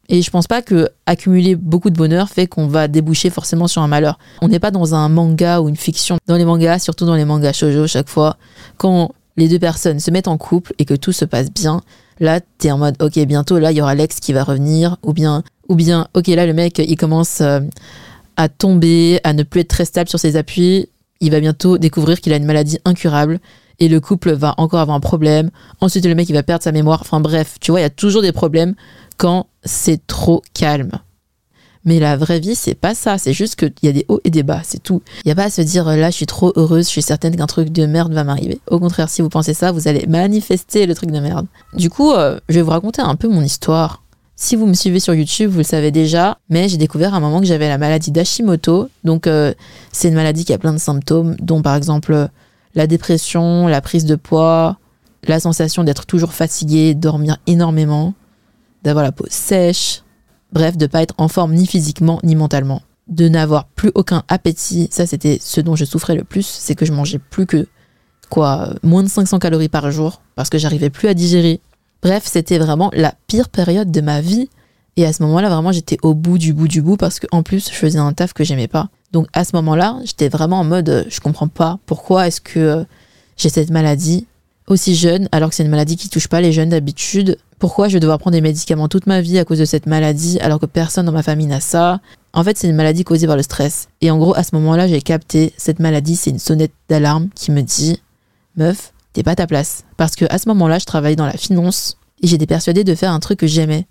Et 0.10 0.24
je 0.24 0.32
pense 0.32 0.48
pas 0.48 0.64
que 0.64 0.90
accumuler 1.06 1.56
beaucoup 1.56 1.92
de 1.92 1.96
bonheur 1.96 2.30
fait 2.30 2.48
qu'on 2.48 2.66
va 2.66 2.88
déboucher 2.88 3.30
forcément 3.30 3.68
sur 3.68 3.84
un 3.84 3.88
malheur. 3.88 4.18
On 4.42 4.48
n'est 4.48 4.60
pas 4.60 4.72
dans 4.72 4.96
un 4.96 5.08
manga 5.08 5.62
ou 5.62 5.70
une 5.70 5.76
fiction. 5.76 6.18
Dans 6.26 6.36
les 6.36 6.46
mangas, 6.46 6.80
surtout 6.80 7.06
dans 7.06 7.14
les 7.14 7.26
mangas 7.26 7.54
shoujo, 7.54 7.86
chaque 7.86 8.10
fois, 8.10 8.38
quand 8.78 9.12
les 9.38 9.48
deux 9.48 9.60
personnes 9.60 10.00
se 10.00 10.10
mettent 10.10 10.28
en 10.28 10.40
couple 10.40 10.74
et 10.80 10.86
que 10.86 10.96
tout 10.96 11.12
se 11.12 11.26
passe 11.26 11.52
bien, 11.52 11.82
là, 12.20 12.40
t'es 12.58 12.72
en 12.72 12.78
mode, 12.78 13.02
ok, 13.02 13.20
bientôt, 13.26 13.60
là, 13.60 13.72
il 13.72 13.78
y 13.78 13.82
aura 13.82 13.96
l'ex 13.96 14.20
qui 14.20 14.34
va 14.34 14.44
revenir, 14.44 14.98
ou 15.04 15.14
bien, 15.14 15.44
ou 15.68 15.76
bien, 15.76 16.08
ok, 16.14 16.28
là, 16.28 16.46
le 16.46 16.54
mec, 16.54 16.80
il 16.80 16.96
commence 16.96 17.42
euh, 17.42 17.60
à 18.38 18.50
tomber, 18.50 19.20
à 19.24 19.34
ne 19.34 19.44
plus 19.44 19.62
être 19.62 19.70
très 19.70 19.86
stable 19.86 20.10
sur 20.10 20.20
ses 20.20 20.36
appuis. 20.36 20.90
Il 21.22 21.32
va 21.32 21.40
bientôt 21.40 21.78
découvrir 21.78 22.22
qu'il 22.22 22.34
a 22.34 22.38
une 22.38 22.46
maladie 22.46 22.80
incurable 22.86 23.40
et 23.80 23.88
le 23.88 24.00
couple 24.00 24.32
va 24.34 24.56
encore 24.58 24.80
avoir 24.80 24.96
un 24.96 25.02
problème. 25.02 25.50
Ensuite, 25.82 26.06
le 26.06 26.16
mec, 26.16 26.30
il 26.30 26.34
va 26.34 26.44
perdre 26.44 26.64
sa 26.64 26.72
mémoire. 26.72 27.02
Enfin 27.02 27.20
bref, 27.20 27.56
tu 27.60 27.72
vois, 27.72 27.80
il 27.80 27.84
y 27.84 27.86
a 27.86 27.90
toujours 27.90 28.22
des 28.22 28.32
problèmes 28.32 28.76
quand 29.18 29.48
c'est 29.64 30.06
trop 30.08 30.42
calme. 30.54 30.92
Mais 31.86 32.00
la 32.00 32.18
vraie 32.18 32.40
vie, 32.40 32.56
c'est 32.56 32.76
pas 32.76 32.94
ça. 32.94 33.18
C'est 33.18 33.34
juste 33.34 33.56
qu'il 33.56 33.72
y 33.84 33.88
a 33.88 33.92
des 33.92 34.06
hauts 34.10 34.20
et 34.24 34.30
des 34.30 34.44
bas, 34.44 34.62
c'est 34.64 34.84
tout. 34.84 35.02
Il 35.24 35.28
n'y 35.28 35.32
a 35.32 35.36
pas 35.36 35.46
à 35.46 35.50
se 35.50 35.62
dire 35.62 35.88
euh, 35.88 35.96
là, 35.96 36.10
je 36.10 36.16
suis 36.16 36.26
trop 36.26 36.52
heureuse, 36.56 36.86
je 36.86 36.90
suis 36.90 37.02
certaine 37.02 37.36
qu'un 37.36 37.48
truc 37.48 37.70
de 37.70 37.86
merde 37.86 38.14
va 38.14 38.24
m'arriver. 38.24 38.60
Au 38.70 38.80
contraire, 38.80 39.10
si 39.10 39.22
vous 39.22 39.30
pensez 39.30 39.54
ça, 39.54 39.72
vous 39.72 39.88
allez 39.88 40.06
manifester 40.08 40.86
le 40.86 40.96
truc 40.96 41.12
de 41.12 41.20
merde. 41.20 41.48
Du 41.74 41.90
coup, 41.90 42.12
euh, 42.12 42.40
je 42.50 42.56
vais 42.56 42.62
vous 42.62 42.72
raconter 42.72 43.02
un 43.02 43.16
peu 43.16 43.28
mon 43.28 43.42
histoire. 43.42 44.04
Si 44.36 44.56
vous 44.56 44.68
me 44.68 44.74
suivez 44.74 45.00
sur 45.00 45.14
YouTube, 45.14 45.52
vous 45.52 45.60
le 45.60 45.64
savez 45.64 45.92
déjà, 45.92 46.38
mais 46.50 46.70
j'ai 46.70 46.78
découvert 46.78 47.14
à 47.14 47.18
un 47.18 47.20
moment 47.20 47.42
que 47.42 47.46
j'avais 47.46 47.68
la 47.68 47.78
maladie 47.78 48.12
d'Hashimoto. 48.12 48.90
Donc, 49.04 49.28
euh, 49.28 49.54
c'est 49.92 50.08
une 50.08 50.16
maladie 50.16 50.46
qui 50.46 50.54
a 50.54 50.58
plein 50.58 50.74
de 50.74 50.78
symptômes, 50.78 51.36
dont 51.42 51.62
par 51.62 51.76
exemple 51.76 52.30
la 52.76 52.88
dépression, 52.88 53.68
la 53.68 53.82
prise 53.82 54.06
de 54.06 54.16
poids, 54.16 54.78
la 55.28 55.40
sensation 55.40 55.84
d'être 55.84 56.06
toujours 56.06 56.34
fatigué, 56.34 56.94
dormir 56.94 57.38
énormément, 57.48 58.14
d'avoir 58.84 59.04
la 59.04 59.12
peau 59.12 59.26
sèche, 59.30 60.04
bref, 60.54 60.78
de 60.78 60.88
pas 60.88 61.02
être 61.02 61.16
en 61.18 61.28
forme 61.28 61.54
ni 61.54 61.66
physiquement 61.66 62.20
ni 62.24 62.36
mentalement, 62.36 62.82
de 63.08 63.28
n'avoir 63.28 63.66
plus 63.66 63.92
aucun 63.96 64.24
appétit. 64.28 64.88
Ça, 64.92 65.06
c'était 65.06 65.38
ce 65.42 65.62
dont 65.62 65.76
je 65.76 65.86
souffrais 65.86 66.16
le 66.16 66.24
plus, 66.24 66.46
c'est 66.46 66.76
que 66.76 66.86
je 66.86 66.94
mangeais 66.94 67.20
plus 67.20 67.46
que 67.46 67.68
quoi, 68.30 68.74
moins 68.84 69.04
de 69.04 69.10
500 69.10 69.40
calories 69.40 69.70
par 69.70 69.90
jour 69.92 70.22
parce 70.36 70.50
que 70.50 70.58
j'arrivais 70.58 70.90
plus 70.90 71.08
à 71.08 71.14
digérer. 71.14 71.60
Bref, 72.02 72.24
c'était 72.26 72.60
vraiment 72.60 72.92
la 72.94 73.14
pire 73.28 73.50
période 73.50 73.92
de 73.92 74.02
ma 74.02 74.22
vie. 74.22 74.50
Et 74.96 75.06
à 75.06 75.14
ce 75.14 75.24
moment-là, 75.24 75.50
vraiment, 75.50 75.72
j'étais 75.72 75.98
au 76.02 76.14
bout 76.14 76.38
du 76.38 76.54
bout 76.54 76.68
du 76.68 76.82
bout 76.82 76.98
parce 76.98 77.20
qu'en 77.20 77.44
plus, 77.44 77.70
je 77.70 77.76
faisais 77.76 78.00
un 78.00 78.14
taf 78.14 78.34
que 78.34 78.44
j'aimais 78.44 78.68
pas. 78.68 78.90
Donc 79.12 79.28
à 79.34 79.44
ce 79.44 79.56
moment-là, 79.56 79.98
j'étais 80.04 80.30
vraiment 80.30 80.60
en 80.60 80.64
mode, 80.64 80.90
euh, 80.90 81.04
je 81.10 81.20
comprends 81.20 81.48
pas 81.48 81.80
pourquoi 81.86 82.28
est-ce 82.28 82.42
que 82.42 82.60
euh, 82.60 82.84
j'ai 83.38 83.50
cette 83.50 83.72
maladie 83.72 84.28
aussi 84.68 84.96
jeune, 84.96 85.28
alors 85.32 85.50
que 85.50 85.56
c'est 85.56 85.64
une 85.64 85.70
maladie 85.70 85.98
qui 85.98 86.10
touche 86.10 86.28
pas 86.28 86.42
les 86.42 86.52
jeunes 86.52 86.70
d'habitude. 86.70 87.38
Pourquoi 87.60 87.90
je 87.90 87.94
vais 87.96 88.00
devoir 88.00 88.20
prendre 88.20 88.36
des 88.36 88.42
médicaments 88.42 88.88
toute 88.88 89.06
ma 89.06 89.20
vie 89.20 89.38
à 89.38 89.44
cause 89.44 89.60
de 89.60 89.66
cette 89.66 89.86
maladie, 89.86 90.40
alors 90.40 90.62
que 90.62 90.66
personne 90.66 91.06
dans 91.06 91.12
ma 91.12 91.24
famille 91.24 91.46
n'a 91.46 91.60
ça? 91.60 92.00
En 92.32 92.42
fait, 92.46 92.58
c'est 92.58 92.70
une 92.70 92.76
maladie 92.76 93.04
causée 93.04 93.28
par 93.28 93.36
le 93.36 93.44
stress. 93.44 93.90
Et 94.00 94.10
en 94.10 94.18
gros, 94.18 94.34
à 94.38 94.44
ce 94.44 94.56
moment-là, 94.56 94.88
j'ai 94.88 95.02
capté, 95.02 95.54
cette 95.58 95.80
maladie, 95.80 96.16
c'est 96.16 96.30
une 96.30 96.40
sonnette 96.40 96.72
d'alarme 96.88 97.28
qui 97.36 97.52
me 97.52 97.62
dit, 97.62 98.02
meuf, 98.56 98.94
t'es 99.12 99.24
pas 99.24 99.32
à 99.32 99.36
ta 99.36 99.46
place. 99.46 99.84
Parce 99.98 100.16
que 100.16 100.24
à 100.30 100.38
ce 100.38 100.48
moment-là, 100.48 100.80
je 100.80 100.86
travaillais 100.86 101.18
dans 101.18 101.26
la 101.26 101.34
finance 101.34 101.98
et 102.24 102.28
j'étais 102.28 102.46
persuadée 102.46 102.86
de 102.86 102.96
faire 102.96 103.12
un 103.12 103.20
truc 103.20 103.40
que 103.40 103.48
j'aimais. 103.48 103.88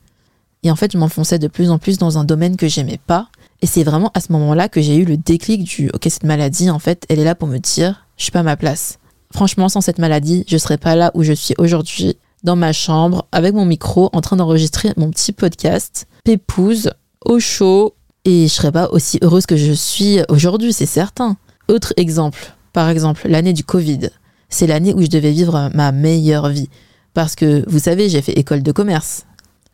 Et 0.62 0.70
en 0.70 0.76
fait, 0.76 0.92
je 0.92 0.96
m'enfonçais 0.96 1.38
de 1.38 1.46
plus 1.46 1.70
en 1.70 1.78
plus 1.78 1.98
dans 1.98 2.16
un 2.16 2.25
domaine 2.25 2.56
que 2.56 2.68
j'aimais 2.68 3.00
pas. 3.06 3.28
Et 3.60 3.66
c'est 3.66 3.84
vraiment 3.84 4.10
à 4.14 4.20
ce 4.20 4.32
moment-là 4.32 4.70
que 4.70 4.80
j'ai 4.80 4.96
eu 4.96 5.04
le 5.04 5.18
déclic 5.18 5.64
du 5.64 5.90
OK, 5.90 6.04
cette 6.04 6.25
maladie, 6.25 6.70
en 6.70 6.78
fait, 6.78 7.04
elle 7.10 7.18
est 7.18 7.25
là 7.25 7.34
pour 7.34 7.48
me 7.48 7.58
dire, 7.58 8.06
je 8.16 8.22
suis 8.22 8.32
pas 8.32 8.42
ma 8.42 8.56
place. 8.56 8.98
Franchement, 9.30 9.68
sans 9.68 9.82
cette 9.82 9.98
maladie, 9.98 10.44
je 10.48 10.56
serais 10.56 10.78
pas 10.78 10.96
là 10.96 11.10
où 11.12 11.22
je 11.22 11.34
suis 11.34 11.54
aujourd'hui, 11.58 12.16
dans 12.45 12.57
ma 12.57 12.73
chambre, 12.73 13.26
avec 13.33 13.54
mon 13.54 13.64
micro, 13.64 14.11
en 14.12 14.21
train 14.21 14.37
d'enregistrer 14.37 14.92
mon 14.97 15.11
petit 15.11 15.33
podcast, 15.33 16.07
pépouse, 16.25 16.90
au 17.25 17.40
chaud, 17.40 17.95
et 18.25 18.47
je 18.47 18.52
serais 18.52 18.73
pas 18.73 18.88
aussi 18.90 19.18
heureuse 19.23 19.47
que 19.47 19.57
je 19.57 19.73
suis 19.73 20.21
aujourd'hui, 20.28 20.73
c'est 20.73 20.87
certain. 20.87 21.37
Autre 21.68 21.92
exemple, 21.97 22.54
par 22.73 22.88
exemple, 22.88 23.28
l'année 23.28 23.52
du 23.52 23.64
Covid. 23.64 24.11
C'est 24.49 24.66
l'année 24.66 24.95
où 24.95 25.02
je 25.02 25.09
devais 25.09 25.33
vivre 25.33 25.71
ma 25.75 25.92
meilleure 25.92 26.49
vie. 26.49 26.68
Parce 27.14 27.35
que, 27.35 27.64
vous 27.68 27.78
savez, 27.78 28.09
j'ai 28.09 28.23
fait 28.23 28.33
école 28.33 28.62
de 28.62 28.73
commerce. 28.73 29.25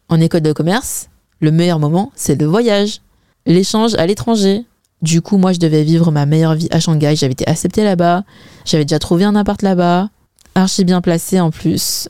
En 0.09 0.21
école 0.21 0.43
de 0.43 0.53
commerce, 0.53 1.09
le 1.41 1.51
meilleur 1.51 1.79
moment, 1.79 2.13
c'est 2.15 2.41
le 2.41 2.47
voyage, 2.47 3.01
l'échange 3.47 3.95
à 3.95 4.07
l'étranger. 4.07 4.65
Du 5.03 5.21
coup, 5.21 5.37
moi, 5.37 5.53
je 5.53 5.59
devais 5.59 5.83
vivre 5.83 6.11
ma 6.11 6.25
meilleure 6.25 6.55
vie 6.55 6.69
à 6.71 6.81
Shanghai. 6.81 7.15
J'avais 7.17 7.33
été 7.33 7.47
acceptée 7.47 7.85
là-bas. 7.85 8.25
J'avais 8.65 8.85
déjà 8.85 8.99
trouvé 8.99 9.25
un 9.25 9.37
appart 9.37 9.61
là-bas. 9.61 10.09
Archi 10.55 10.85
bien 10.85 11.01
placé 11.01 11.41
en 11.41 11.51
plus. 11.51 12.09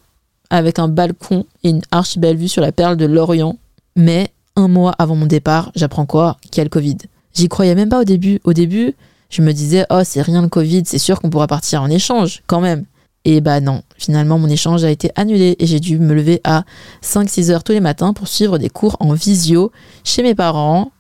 Avec 0.55 0.79
un 0.79 0.87
balcon 0.87 1.47
et 1.65 1.71
une 1.71 1.83
archi 1.91 2.21
belle 2.21 2.37
vue 2.37 2.47
sur 2.47 2.63
la 2.63 2.71
perle 2.71 2.97
de 2.97 3.07
l'Orient. 3.07 3.59
Mais 3.97 4.29
un 4.55 4.69
mois 4.69 4.93
avant 4.93 5.17
mon 5.17 5.27
départ, 5.27 5.73
j'apprends 5.75 6.07
quoi? 6.07 6.37
Qu'il 6.43 6.59
y 6.59 6.61
a 6.61 6.65
le 6.65 6.71
Covid. 6.71 6.99
J'y 7.35 7.49
croyais 7.49 7.75
même 7.75 7.89
pas 7.89 8.03
au 8.03 8.05
début. 8.05 8.39
Au 8.45 8.53
début, 8.53 8.95
je 9.31 9.43
me 9.43 9.51
disais, 9.51 9.85
oh, 9.91 10.03
c'est 10.05 10.23
rien 10.23 10.43
le 10.43 10.49
Covid, 10.49 10.85
c'est 10.87 10.99
sûr 10.99 11.21
qu'on 11.21 11.29
pourra 11.29 11.49
partir 11.49 11.83
en 11.83 11.91
échange, 11.91 12.45
quand 12.47 12.61
même. 12.61 12.85
Et 13.25 13.41
bah 13.41 13.61
non, 13.61 13.83
finalement 13.97 14.39
mon 14.39 14.49
échange 14.49 14.85
a 14.85 14.91
été 14.91 15.11
annulé 15.17 15.57
et 15.59 15.67
j'ai 15.67 15.81
dû 15.81 15.99
me 15.99 16.15
lever 16.15 16.41
à 16.45 16.63
5-6 17.03 17.51
heures 17.51 17.65
tous 17.65 17.73
les 17.73 17.81
matins 17.81 18.13
pour 18.13 18.29
suivre 18.29 18.57
des 18.59 18.71
cours 18.71 18.97
en 19.01 19.13
visio 19.13 19.73
chez 20.05 20.23
mes 20.23 20.37
parents. 20.37 20.93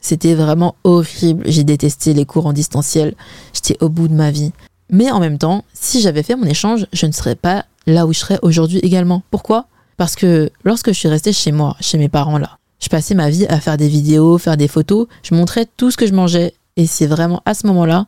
C'était 0.00 0.34
vraiment 0.34 0.74
horrible, 0.82 1.44
j'ai 1.46 1.62
détesté 1.62 2.14
les 2.14 2.24
cours 2.24 2.46
en 2.46 2.52
distanciel, 2.52 3.14
j'étais 3.52 3.76
au 3.80 3.90
bout 3.90 4.08
de 4.08 4.14
ma 4.14 4.32
vie. 4.32 4.52
Mais 4.90 5.10
en 5.12 5.20
même 5.20 5.38
temps, 5.38 5.64
si 5.72 6.00
j'avais 6.00 6.24
fait 6.24 6.34
mon 6.34 6.46
échange, 6.46 6.86
je 6.92 7.06
ne 7.06 7.12
serais 7.12 7.36
pas 7.36 7.66
là 7.92 8.06
où 8.06 8.12
je 8.12 8.18
serais 8.18 8.38
aujourd'hui 8.42 8.78
également. 8.78 9.22
Pourquoi? 9.30 9.66
Parce 9.96 10.14
que 10.14 10.50
lorsque 10.64 10.88
je 10.88 10.98
suis 10.98 11.08
restée 11.08 11.32
chez 11.32 11.52
moi, 11.52 11.76
chez 11.80 11.98
mes 11.98 12.08
parents 12.08 12.38
là, 12.38 12.58
je 12.78 12.88
passais 12.88 13.14
ma 13.14 13.30
vie 13.30 13.46
à 13.46 13.60
faire 13.60 13.76
des 13.76 13.88
vidéos, 13.88 14.38
faire 14.38 14.56
des 14.56 14.68
photos, 14.68 15.08
je 15.22 15.34
montrais 15.34 15.66
tout 15.76 15.90
ce 15.90 15.96
que 15.96 16.06
je 16.06 16.14
mangeais. 16.14 16.54
Et 16.76 16.86
c'est 16.86 17.06
vraiment 17.06 17.42
à 17.44 17.54
ce 17.54 17.66
moment-là 17.66 18.06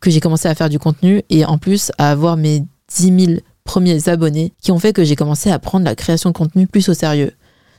que 0.00 0.10
j'ai 0.10 0.20
commencé 0.20 0.48
à 0.48 0.54
faire 0.54 0.68
du 0.68 0.78
contenu 0.78 1.22
et 1.30 1.44
en 1.46 1.56
plus 1.56 1.92
à 1.96 2.10
avoir 2.10 2.36
mes 2.36 2.64
10 2.94 3.26
000 3.26 3.40
premiers 3.64 4.08
abonnés 4.08 4.52
qui 4.60 4.72
ont 4.72 4.78
fait 4.78 4.92
que 4.92 5.04
j'ai 5.04 5.16
commencé 5.16 5.50
à 5.50 5.58
prendre 5.58 5.84
la 5.86 5.94
création 5.94 6.30
de 6.30 6.34
contenu 6.36 6.66
plus 6.66 6.88
au 6.88 6.94
sérieux. 6.94 7.32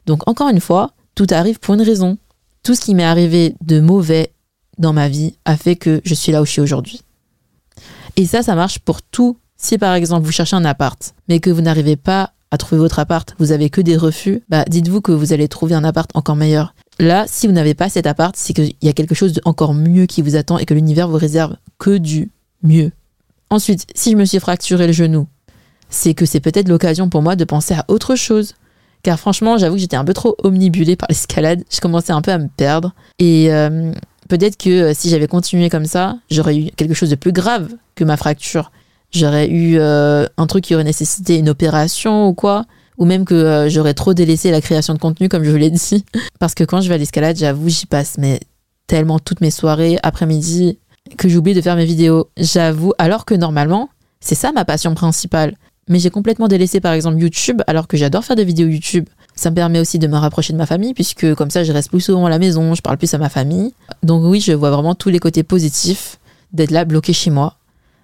Donc 0.06 0.28
encore 0.28 0.50
une 0.50 0.62
fois, 0.62 0.92
tout 1.14 1.28
arrive 1.30 1.60
pour 1.60 1.76
une 1.76 1.82
raison. 1.82 2.18
Tout 2.64 2.74
ce 2.74 2.82
qui 2.82 2.96
m'est 2.96 3.04
arrivé 3.04 3.56
de 3.62 3.80
mauvais 3.80 4.34
dans 4.78 4.94
ma 4.94 5.10
vie 5.10 5.36
a 5.46 5.58
fait 5.58 5.76
que 5.76 6.02
je 6.04 6.14
suis 6.16 6.32
là 6.32 6.42
où 6.42 6.46
je 6.46 6.52
suis 6.52 6.62
aujourd'hui. 6.62 7.02
Et 8.16 8.26
ça, 8.26 8.42
ça 8.42 8.56
marche 8.56 8.80
pour 8.80 9.02
tout. 9.02 9.38
Si 9.64 9.78
par 9.78 9.94
exemple 9.96 10.26
vous 10.26 10.32
cherchez 10.34 10.58
un 10.58 10.66
appart, 10.66 11.16
mais 11.30 11.40
que 11.40 11.50
vous 11.50 11.62
n'arrivez 11.62 11.96
pas 11.96 12.34
à 12.52 12.58
trouver 12.58 12.80
votre 12.80 13.00
appart, 13.00 13.34
vous 13.40 13.54
avez 13.54 13.70
que 13.70 13.80
des 13.80 13.96
refus, 13.96 14.44
bah 14.50 14.66
dites-vous 14.68 15.00
que 15.00 15.14
vous 15.14 15.32
allez 15.32 15.48
trouver 15.48 15.74
un 15.74 15.86
appart 15.86 16.12
encore 16.16 16.36
meilleur. 16.36 16.76
Là, 17.00 17.24
si 17.30 17.48
vous 17.48 17.54
n'avez 17.54 17.74
pas 17.74 17.88
cet 17.88 18.06
appart, 18.06 18.36
c'est 18.36 18.52
qu'il 18.54 18.74
y 18.82 18.90
a 18.90 18.94
quelque 18.94 19.16
chose 19.16 19.32
d'encore 19.32 19.74
mieux 19.74 20.06
qui 20.06 20.22
vous 20.22 20.36
attend 20.36 20.58
et 20.58 20.66
que 20.66 20.74
l'univers 20.74 21.08
vous 21.08 21.16
réserve 21.16 21.56
que 21.80 21.98
du 21.98 22.30
mieux. 22.62 22.92
Ensuite, 23.50 23.88
si 23.96 24.12
je 24.12 24.18
me 24.18 24.26
suis 24.26 24.42
fracturé 24.42 24.86
le 24.86 24.92
genou, 24.92 25.28
c'est 25.90 26.14
que 26.14 26.26
c'est 26.26 26.42
peut-être 26.42 26.68
l'occasion 26.68 27.08
pour 27.08 27.22
moi 27.22 27.38
de 27.38 27.46
penser 27.46 27.74
à 27.74 27.86
autre 27.88 28.16
chose. 28.16 28.56
Car 29.02 29.18
franchement, 29.18 29.58
j'avoue 29.58 29.76
que 29.76 29.82
j'étais 29.82 29.96
un 29.96 30.04
peu 30.04 30.14
trop 30.14 30.36
omnibulée 30.44 30.98
par 30.98 31.08
l'escalade. 31.08 31.64
Je 31.72 31.80
commençais 31.80 32.12
un 32.12 32.22
peu 32.22 32.32
à 32.32 32.38
me 32.38 32.50
perdre. 32.50 32.94
Et 33.18 33.54
euh, 33.54 33.94
peut-être 34.28 34.58
que 34.58 34.70
euh, 34.70 34.94
si 34.94 35.10
j'avais 35.10 35.28
continué 35.28 35.70
comme 35.70 35.86
ça, 35.86 36.18
j'aurais 36.30 36.58
eu 36.58 36.66
quelque 36.76 36.94
chose 36.94 37.10
de 37.12 37.16
plus 37.16 37.32
grave 37.32 37.70
que 37.96 38.04
ma 38.04 38.18
fracture. 38.18 38.70
J'aurais 39.14 39.48
eu 39.48 39.78
euh, 39.78 40.26
un 40.38 40.48
truc 40.48 40.64
qui 40.64 40.76
aurait 40.76 40.84
nécessité 40.84 41.38
une 41.38 41.50
opération 41.50 42.28
ou 42.28 42.34
quoi. 42.34 42.66
Ou 42.98 43.06
même 43.06 43.26
que 43.26 43.68
j'aurais 43.70 43.96
trop 43.96 44.14
délaissé 44.14 44.52
la 44.52 44.62
création 44.62 44.94
de 44.94 45.00
contenu, 45.00 45.28
comme 45.28 45.44
je 45.44 45.50
vous 45.50 45.58
l'ai 45.58 45.72
dit. 45.72 46.06
Parce 46.40 46.54
que 46.54 46.64
quand 46.64 46.82
je 46.82 46.90
vais 46.90 46.96
à 46.96 46.98
l'escalade, 46.98 47.38
j'avoue, 47.38 47.70
j'y 47.70 47.86
passe 47.86 48.18
mais 48.18 48.40
tellement 48.88 49.20
toutes 49.20 49.42
mes 49.42 49.52
soirées, 49.52 49.98
après-midi, 50.04 50.78
que 51.18 51.28
j'oublie 51.30 51.54
de 51.54 51.62
faire 51.62 51.76
mes 51.76 51.86
vidéos. 51.86 52.30
J'avoue, 52.38 52.94
alors 52.98 53.26
que 53.26 53.34
normalement, 53.34 53.90
c'est 54.20 54.36
ça 54.36 54.52
ma 54.52 54.66
passion 54.66 54.94
principale. 54.94 55.56
Mais 55.90 56.00
j'ai 56.00 56.10
complètement 56.10 56.48
délaissé 56.48 56.80
par 56.80 56.94
exemple 56.94 57.20
YouTube, 57.20 57.62
alors 57.68 57.88
que 57.88 57.98
j'adore 57.98 58.24
faire 58.24 58.36
des 58.36 58.46
vidéos 58.46 58.68
YouTube. 58.68 59.10
Ça 59.36 59.50
me 59.50 59.56
permet 59.56 59.80
aussi 59.80 60.00
de 60.00 60.08
me 60.08 60.16
rapprocher 60.16 60.54
de 60.54 60.58
ma 60.58 60.66
famille, 60.66 60.94
puisque 60.94 61.34
comme 61.36 61.50
ça, 61.50 61.64
je 61.64 61.74
reste 61.74 61.90
plus 61.90 62.02
souvent 62.02 62.26
à 62.26 62.30
la 62.30 62.40
maison, 62.40 62.74
je 62.74 62.82
parle 62.82 62.98
plus 62.98 63.14
à 63.14 63.18
ma 63.18 63.30
famille. 63.30 63.74
Donc 64.02 64.24
oui, 64.24 64.40
je 64.40 64.54
vois 64.54 64.72
vraiment 64.72 64.96
tous 64.96 65.10
les 65.10 65.20
côtés 65.20 65.44
positifs 65.44 66.20
d'être 66.54 66.72
là 66.72 66.86
bloqué 66.86 67.12
chez 67.12 67.32
moi, 67.32 67.58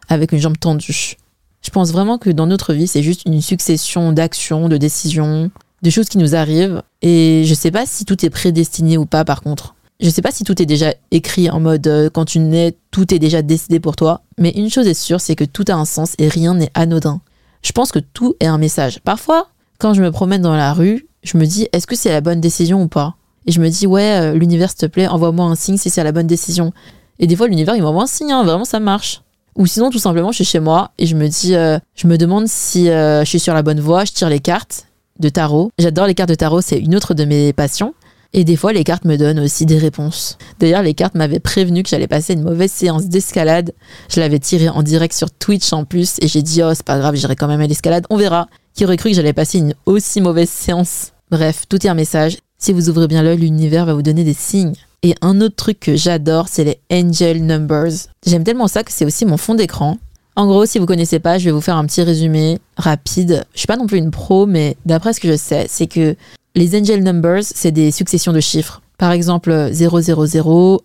avec 0.09 0.31
une 0.31 0.39
jambe 0.39 0.57
tendue. 0.59 1.15
Je 1.61 1.69
pense 1.71 1.91
vraiment 1.91 2.17
que 2.17 2.29
dans 2.29 2.47
notre 2.47 2.73
vie, 2.73 2.87
c'est 2.87 3.03
juste 3.03 3.23
une 3.25 3.41
succession 3.41 4.11
d'actions, 4.11 4.69
de 4.69 4.77
décisions, 4.77 5.51
de 5.81 5.89
choses 5.89 6.09
qui 6.09 6.17
nous 6.17 6.35
arrivent. 6.35 6.81
Et 7.01 7.43
je 7.45 7.53
sais 7.53 7.71
pas 7.71 7.85
si 7.85 8.05
tout 8.05 8.25
est 8.25 8.29
prédestiné 8.29 8.97
ou 8.97 9.05
pas 9.05 9.25
par 9.25 9.41
contre. 9.41 9.75
Je 9.99 10.09
sais 10.09 10.21
pas 10.21 10.31
si 10.31 10.45
tout 10.45 10.61
est 10.61 10.65
déjà 10.65 10.93
écrit 11.11 11.49
en 11.49 11.59
mode 11.59 11.85
euh, 11.87 12.09
quand 12.09 12.23
tu 12.23 12.39
nais, 12.39 12.73
tout 12.89 13.13
est 13.13 13.19
déjà 13.19 13.41
décidé 13.41 13.81
pour 13.81 13.97
toi, 13.97 14.21
mais 14.37 14.51
une 14.51 14.69
chose 14.69 14.87
est 14.87 14.93
sûre, 14.93 15.19
c'est 15.19 15.35
que 15.35 15.43
tout 15.43 15.65
a 15.67 15.73
un 15.73 15.83
sens 15.83 16.13
et 16.19 16.29
rien 16.29 16.53
n'est 16.53 16.71
anodin. 16.73 17.19
Je 17.63 17.73
pense 17.73 17.91
que 17.91 17.99
tout 17.99 18.35
est 18.39 18.45
un 18.45 18.57
message. 18.57 19.01
Parfois, 19.03 19.49
quand 19.77 19.93
je 19.93 20.01
me 20.01 20.09
promène 20.09 20.41
dans 20.41 20.55
la 20.55 20.71
rue, 20.71 21.07
je 21.23 21.37
me 21.37 21.45
dis 21.45 21.67
est-ce 21.73 21.85
que 21.85 21.97
c'est 21.97 22.11
la 22.11 22.21
bonne 22.21 22.39
décision 22.39 22.81
ou 22.81 22.87
pas? 22.87 23.15
Et 23.45 23.51
je 23.51 23.59
me 23.59 23.67
dis 23.67 23.87
ouais, 23.87 24.19
euh, 24.21 24.33
l'univers 24.33 24.69
s'il 24.69 24.79
te 24.79 24.85
plaît, 24.85 25.07
envoie-moi 25.07 25.45
un 25.45 25.55
signe 25.55 25.75
si 25.75 25.89
c'est 25.89 26.03
la 26.03 26.13
bonne 26.13 26.27
décision. 26.27 26.71
Et 27.19 27.27
des 27.27 27.35
fois, 27.35 27.49
l'univers 27.49 27.75
il 27.75 27.83
m'envoie 27.83 28.03
un 28.03 28.07
signe, 28.07 28.31
hein, 28.31 28.45
vraiment 28.45 28.63
ça 28.63 28.79
marche. 28.79 29.21
Ou 29.55 29.65
sinon, 29.65 29.89
tout 29.89 29.99
simplement, 29.99 30.31
je 30.31 30.37
suis 30.37 30.45
chez 30.45 30.59
moi 30.59 30.91
et 30.97 31.05
je 31.05 31.15
me 31.15 31.27
dis, 31.27 31.55
euh, 31.55 31.79
je 31.95 32.07
me 32.07 32.17
demande 32.17 32.47
si 32.47 32.85
je 32.85 33.23
suis 33.25 33.39
sur 33.39 33.53
la 33.53 33.63
bonne 33.63 33.79
voie, 33.79 34.05
je 34.05 34.11
tire 34.11 34.29
les 34.29 34.39
cartes 34.39 34.85
de 35.19 35.29
tarot. 35.29 35.71
J'adore 35.77 36.07
les 36.07 36.15
cartes 36.15 36.29
de 36.29 36.35
tarot, 36.35 36.61
c'est 36.61 36.77
une 36.77 36.95
autre 36.95 37.13
de 37.13 37.25
mes 37.25 37.53
passions. 37.53 37.93
Et 38.31 38.43
des 38.43 38.55
fois, 38.55 38.73
les 38.73 38.83
cartes 38.83 39.05
me 39.05 39.17
donnent 39.17 39.39
aussi 39.39 39.65
des 39.65 39.79
réponses. 39.79 40.37
D'ailleurs, 40.59 40.83
les 40.83 40.93
cartes 40.93 41.15
m'avaient 41.15 41.39
prévenu 41.39 41.81
que 41.81 41.89
j'allais 41.89 42.07
passer 42.07 42.33
une 42.33 42.43
mauvaise 42.43 42.71
séance 42.71 43.07
d'escalade. 43.07 43.73
Je 44.07 44.19
l'avais 44.19 44.37
tiré 44.37 44.69
en 44.69 44.83
direct 44.83 45.15
sur 45.15 45.31
Twitch 45.31 45.73
en 45.73 45.83
plus 45.83 46.17
et 46.21 46.27
j'ai 46.27 46.43
dit, 46.43 46.61
oh, 46.61 46.71
c'est 46.75 46.85
pas 46.85 46.99
grave, 46.99 47.15
j'irai 47.15 47.35
quand 47.35 47.47
même 47.47 47.61
à 47.61 47.67
l'escalade, 47.67 48.05
on 48.09 48.17
verra. 48.17 48.47
Qui 48.75 48.85
aurait 48.85 48.97
cru 48.97 49.09
que 49.09 49.15
j'allais 49.15 49.33
passer 49.33 49.57
une 49.57 49.73
aussi 49.87 50.21
mauvaise 50.21 50.49
séance? 50.49 51.11
Bref, 51.31 51.63
tout 51.67 51.83
est 51.85 51.89
un 51.89 51.95
message. 51.95 52.37
Si 52.59 52.71
vous 52.71 52.89
ouvrez 52.89 53.07
bien 53.07 53.23
l'œil, 53.23 53.39
l'univers 53.39 53.85
va 53.85 53.93
vous 53.95 54.03
donner 54.03 54.23
des 54.23 54.33
signes. 54.33 54.75
Et 55.01 55.15
un 55.21 55.39
autre 55.41 55.55
truc 55.55 55.79
que 55.79 55.95
j'adore, 55.95 56.47
c'est 56.49 56.63
les 56.65 56.79
angel 56.91 57.45
numbers. 57.45 58.07
J'aime 58.25 58.43
tellement 58.43 58.67
ça 58.67 58.83
que 58.83 58.91
c'est 58.91 59.05
aussi 59.05 59.25
mon 59.25 59.37
fond 59.37 59.55
d'écran. 59.55 59.97
En 60.35 60.47
gros, 60.47 60.65
si 60.65 60.79
vous 60.79 60.85
connaissez 60.85 61.19
pas, 61.19 61.37
je 61.37 61.45
vais 61.45 61.51
vous 61.51 61.61
faire 61.61 61.77
un 61.77 61.85
petit 61.85 62.01
résumé 62.01 62.59
rapide. 62.77 63.45
Je 63.53 63.59
suis 63.59 63.67
pas 63.67 63.77
non 63.77 63.87
plus 63.87 63.97
une 63.97 64.11
pro, 64.11 64.45
mais 64.45 64.77
d'après 64.85 65.13
ce 65.13 65.19
que 65.19 65.29
je 65.29 65.37
sais, 65.37 65.67
c'est 65.69 65.87
que 65.87 66.15
les 66.55 66.79
angel 66.79 67.03
numbers, 67.03 67.43
c'est 67.43 67.71
des 67.71 67.91
successions 67.91 68.33
de 68.33 68.39
chiffres. 68.39 68.81
Par 68.97 69.11
exemple, 69.11 69.69
000, 69.71 70.01
111, 70.01 70.79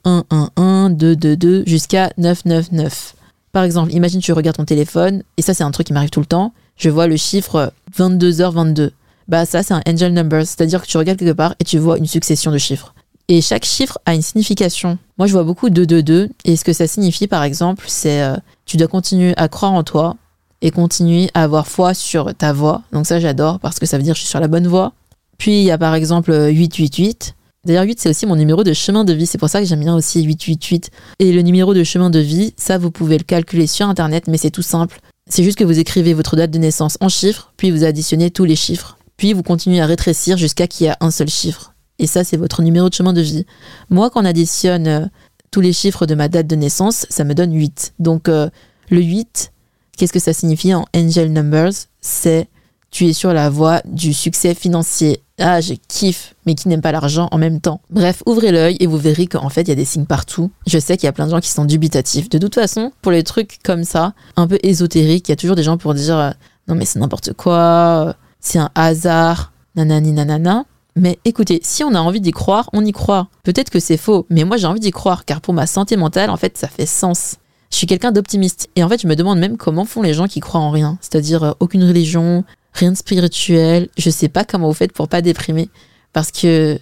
222 0.97 1.65
jusqu'à 1.67 2.11
999. 2.17 3.15
Par 3.51 3.65
exemple, 3.65 3.93
imagine 3.93 4.21
tu 4.21 4.33
regardes 4.33 4.57
ton 4.57 4.65
téléphone, 4.65 5.23
et 5.37 5.43
ça 5.43 5.55
c'est 5.55 5.65
un 5.65 5.71
truc 5.71 5.87
qui 5.87 5.93
m'arrive 5.93 6.11
tout 6.11 6.21
le 6.21 6.27
temps, 6.27 6.53
je 6.77 6.91
vois 6.91 7.07
le 7.07 7.17
chiffre 7.17 7.73
22h22. 7.97 8.91
Bah 9.29 9.47
ça 9.47 9.63
c'est 9.63 9.75
un 9.75 9.83
angel 9.89 10.13
number, 10.13 10.45
c'est-à-dire 10.47 10.83
que 10.83 10.87
tu 10.87 10.97
regardes 10.97 11.19
quelque 11.19 11.33
part 11.33 11.55
et 11.61 11.65
tu 11.65 11.79
vois 11.79 11.99
une 11.99 12.07
succession 12.07 12.51
de 12.51 12.59
chiffres. 12.59 12.95
Et 13.29 13.41
chaque 13.41 13.65
chiffre 13.65 13.99
a 14.05 14.15
une 14.15 14.23
signification. 14.23 14.99
Moi 15.19 15.27
je 15.27 15.33
vois 15.33 15.45
beaucoup 15.45 15.71
222, 15.71 16.29
et 16.45 16.57
ce 16.57 16.65
que 16.65 16.73
ça 16.73 16.87
signifie 16.87 17.27
par 17.27 17.43
exemple, 17.43 17.85
c'est 17.89 18.23
euh, 18.23 18.37
tu 18.67 18.77
dois 18.77 18.89
continuer 18.89 19.33
à 19.37 19.49
croire 19.49 19.73
en 19.73 19.83
toi 19.83 20.17
et 20.61 20.71
continuer 20.71 21.31
à 21.35 21.45
avoir 21.45 21.67
foi 21.67 21.95
sur 21.95 22.35
ta 22.35 22.53
voix. 22.53 22.83
Donc 22.93 23.07
ça 23.07 23.21
j'adore 23.21 23.61
parce 23.61 23.79
que 23.79 23.87
ça 23.87 23.97
veut 23.97 24.03
dire 24.03 24.15
que 24.15 24.19
je 24.19 24.25
suis 24.25 24.31
sur 24.31 24.41
la 24.41 24.49
bonne 24.49 24.67
voie. 24.67 24.93
Puis 25.39 25.61
il 25.61 25.65
y 25.65 25.71
a 25.71 25.79
par 25.79 25.95
exemple 25.95 26.33
888. 26.33 27.35
D'ailleurs, 27.65 27.85
8, 27.85 27.99
c'est 27.99 28.11
aussi 28.11 28.27
mon 28.27 28.37
numéro 28.37 28.63
de 28.63 28.73
chemin 28.75 29.05
de 29.05 29.15
vie. 29.15 29.27
C'est 29.27 29.39
pour 29.39 29.49
ça 29.49 29.61
que 29.61 29.67
j'aime 29.67 29.81
bien 29.81 29.95
aussi 29.95 30.23
888. 30.23 30.91
Et 31.19 31.33
le 31.33 31.41
numéro 31.41 31.73
de 31.73 31.83
chemin 31.83 32.11
de 32.11 32.19
vie, 32.19 32.53
ça, 32.59 32.77
vous 32.77 32.91
pouvez 32.91 33.17
le 33.17 33.25
calculer 33.25 33.67
sur 33.67 33.89
Internet, 33.89 34.27
mais 34.29 34.37
c'est 34.37 34.51
tout 34.51 34.63
simple. 34.63 35.01
C'est 35.31 35.43
juste 35.43 35.57
que 35.57 35.65
vous 35.65 35.79
écrivez 35.79 36.13
votre 36.13 36.37
date 36.37 36.51
de 36.51 36.59
naissance 36.59 36.99
en 37.01 37.09
chiffres, 37.09 37.53
puis 37.57 37.71
vous 37.71 37.85
additionnez 37.85 38.31
tous 38.31 38.45
les 38.45 38.57
chiffres. 38.57 38.99
Puis 39.17 39.33
vous 39.33 39.43
continuez 39.43 39.81
à 39.81 39.87
rétrécir 39.87 40.37
jusqu'à 40.37 40.67
qu'il 40.67 40.87
y 40.87 40.91
ait 40.91 40.95
un 41.01 41.11
seul 41.11 41.29
chiffre. 41.29 41.74
Et 41.99 42.07
ça, 42.07 42.25
c'est 42.25 42.37
votre 42.37 42.63
numéro 42.63 42.89
de 42.89 42.95
chemin 42.95 43.13
de 43.13 43.21
vie. 43.21 43.47
Moi, 43.91 44.11
quand 44.11 44.23
on 44.23 44.25
additionne 44.25 44.87
euh, 44.87 45.07
tous 45.51 45.61
les 45.61 45.73
chiffres 45.73 46.07
de 46.07 46.15
ma 46.15 46.29
date 46.29 46.47
de 46.47 46.57
naissance, 46.57 47.07
ça 47.09 47.25
me 47.25 47.35
donne 47.35 47.55
8. 47.55 47.95
Donc, 47.99 48.29
euh, 48.29 48.49
le 48.91 49.01
8, 49.01 49.53
qu'est-ce 49.97 50.13
que 50.13 50.19
ça 50.19 50.33
signifie 50.33 50.75
en 50.75 50.85
angel 50.95 51.33
numbers? 51.33 51.73
C'est 52.01 52.49
tu 52.95 53.07
es 53.07 53.13
sur 53.13 53.33
la 53.33 53.51
voie 53.51 53.83
du 53.85 54.15
succès 54.15 54.55
financier. 54.55 55.21
Ah, 55.41 55.61
je 55.61 55.75
kiffe, 55.89 56.37
mais 56.47 56.55
qui 56.55 56.69
n'aime 56.69 56.81
pas 56.81 56.93
l'argent 56.93 57.29
en 57.33 57.39
même 57.39 57.61
temps. 57.61 57.81
Bref, 57.91 58.23
ouvrez 58.25 58.53
l'œil 58.53 58.77
et 58.79 58.87
vous 58.87 58.99
verrez 58.99 59.27
qu'en 59.27 59.49
fait, 59.49 59.63
il 59.63 59.69
y 59.69 59.73
a 59.73 59.75
des 59.75 59.85
signes 59.85 60.07
partout. 60.07 60.53
Je 60.69 60.79
sais 60.79 60.97
qu'il 60.97 61.07
y 61.07 61.09
a 61.09 61.13
plein 61.13 61.27
de 61.27 61.33
gens 61.33 61.41
qui 61.41 61.51
sont 61.51 61.65
dubitatifs. 61.65 62.29
De 62.29 62.39
toute 62.39 62.55
façon, 62.55 62.93
pour 63.03 63.11
les 63.11 63.25
trucs 63.25 63.59
comme 63.65 63.83
ça, 63.83 64.15
un 64.37 64.47
peu 64.47 64.61
ésotériques, 64.63 65.29
il 65.29 65.33
y 65.33 65.35
a 65.35 65.37
toujours 65.37 65.57
des 65.57 65.65
gens 65.65 65.77
pour 65.77 65.93
dire 65.95 66.17
euh, 66.17 66.31
non 66.69 66.77
mais 66.77 66.85
c'est 66.85 67.01
n'importe 67.01 67.33
quoi, 67.33 68.15
c'est 68.39 68.61
un 68.61 68.71
hasard, 68.77 69.53
nanani 69.75 70.13
nanana. 70.13 70.65
Mais 70.97 71.19
écoutez, 71.25 71.61
si 71.63 71.83
on 71.83 71.95
a 71.95 72.01
envie 72.01 72.21
d'y 72.21 72.31
croire, 72.31 72.71
on 72.73 72.85
y 72.85 72.93
croit. 72.93 73.29
Peut-être 73.43 73.71
que 73.71 73.81
c'est 73.81 73.97
faux, 73.97 74.27
mais 74.31 74.45
moi 74.45 74.57
j'ai 74.57 74.67
envie 74.67 74.81
d'y 74.81 74.93
croire, 74.93 75.25
car 75.25 75.41
pour 75.41 75.55
ma 75.55 75.67
santé 75.67 75.97
mentale, 75.97 76.31
en 76.31 76.37
fait, 76.37 76.57
ça 76.57 76.69
fait 76.69 76.87
sens. 76.87 77.37
Je 77.71 77.79
suis 77.79 77.87
quelqu'un 77.89 78.13
d'optimiste. 78.13 78.69
Et 78.77 78.85
en 78.85 78.89
fait, 78.89 79.03
je 79.03 79.09
me 79.09 79.17
demande 79.17 79.41
même 79.41 79.57
comment 79.57 79.85
font 79.85 80.03
les 80.03 80.15
gens 80.15 80.29
qui 80.29 80.39
croient 80.39 80.61
en 80.61 80.71
rien. 80.71 80.97
C'est-à-dire 81.01 81.43
euh, 81.43 81.53
aucune 81.59 81.83
religion, 81.83 82.45
rien 82.73 82.93
de 82.93 82.97
spirituel. 82.97 83.89
Je 83.99 84.11
sais 84.11 84.29
pas 84.29 84.45
comment 84.45 84.69
vous 84.69 84.75
faites 84.75 84.93
pour 84.93 85.09
pas 85.09 85.23
déprimer. 85.23 85.69
Parce 86.13 86.31
que 86.31 86.79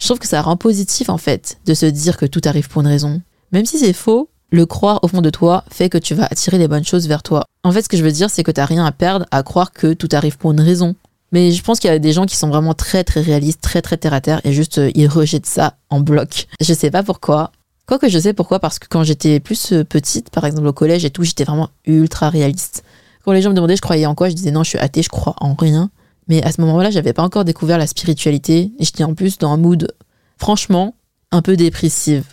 je 0.00 0.06
trouve 0.08 0.18
que 0.18 0.26
ça 0.26 0.42
rend 0.42 0.56
positif, 0.56 1.08
en 1.08 1.18
fait, 1.18 1.58
de 1.64 1.74
se 1.74 1.86
dire 1.86 2.16
que 2.16 2.26
tout 2.26 2.40
arrive 2.44 2.68
pour 2.68 2.80
une 2.80 2.88
raison. 2.88 3.22
Même 3.52 3.66
si 3.66 3.78
c'est 3.78 3.92
faux, 3.92 4.30
le 4.50 4.66
croire 4.66 4.98
au 5.04 5.08
fond 5.08 5.20
de 5.20 5.30
toi 5.30 5.64
fait 5.70 5.88
que 5.88 5.98
tu 5.98 6.14
vas 6.14 6.24
attirer 6.24 6.58
les 6.58 6.66
bonnes 6.66 6.84
choses 6.84 7.06
vers 7.06 7.22
toi. 7.22 7.44
En 7.62 7.70
fait, 7.70 7.82
ce 7.82 7.88
que 7.88 7.96
je 7.96 8.02
veux 8.02 8.10
dire, 8.10 8.28
c'est 8.28 8.42
que 8.42 8.50
t'as 8.50 8.64
rien 8.64 8.84
à 8.84 8.90
perdre 8.90 9.26
à 9.30 9.44
croire 9.44 9.72
que 9.72 9.92
tout 9.92 10.08
arrive 10.10 10.38
pour 10.38 10.50
une 10.50 10.60
raison. 10.60 10.96
Mais 11.32 11.50
je 11.50 11.62
pense 11.62 11.80
qu'il 11.80 11.90
y 11.90 11.92
a 11.92 11.98
des 11.98 12.12
gens 12.12 12.26
qui 12.26 12.36
sont 12.36 12.48
vraiment 12.48 12.74
très 12.74 13.04
très 13.04 13.22
réalistes, 13.22 13.62
très 13.62 13.82
très 13.82 13.96
terre 13.96 14.12
à 14.12 14.20
terre 14.20 14.40
et 14.44 14.52
juste 14.52 14.78
euh, 14.78 14.90
ils 14.94 15.08
rejettent 15.08 15.46
ça 15.46 15.76
en 15.88 16.00
bloc. 16.00 16.46
Je 16.60 16.72
sais 16.74 16.90
pas 16.90 17.02
pourquoi. 17.02 17.50
Quoique 17.86 18.08
je 18.08 18.18
sais 18.18 18.34
pourquoi, 18.34 18.60
parce 18.60 18.78
que 18.78 18.86
quand 18.88 19.02
j'étais 19.02 19.40
plus 19.40 19.72
euh, 19.72 19.82
petite, 19.82 20.30
par 20.30 20.44
exemple 20.44 20.68
au 20.68 20.72
collège 20.72 21.04
et 21.04 21.10
tout, 21.10 21.24
j'étais 21.24 21.44
vraiment 21.44 21.70
ultra 21.86 22.28
réaliste. 22.28 22.84
Quand 23.24 23.32
les 23.32 23.40
gens 23.40 23.50
me 23.50 23.54
demandaient 23.54 23.76
je 23.76 23.82
croyais 23.82 24.06
en 24.06 24.14
quoi, 24.14 24.28
je 24.28 24.34
disais 24.34 24.50
non, 24.50 24.62
je 24.62 24.68
suis 24.70 24.78
athée, 24.78 25.02
je 25.02 25.08
crois 25.08 25.34
en 25.40 25.54
rien. 25.54 25.90
Mais 26.28 26.42
à 26.44 26.52
ce 26.52 26.60
moment-là, 26.60 26.90
j'avais 26.90 27.12
pas 27.12 27.22
encore 27.22 27.44
découvert 27.44 27.78
la 27.78 27.86
spiritualité 27.86 28.72
et 28.78 28.84
j'étais 28.84 29.04
en 29.04 29.14
plus 29.14 29.38
dans 29.38 29.50
un 29.50 29.56
mood, 29.56 29.92
franchement, 30.38 30.94
un 31.30 31.42
peu 31.42 31.56
dépressive. 31.56 32.24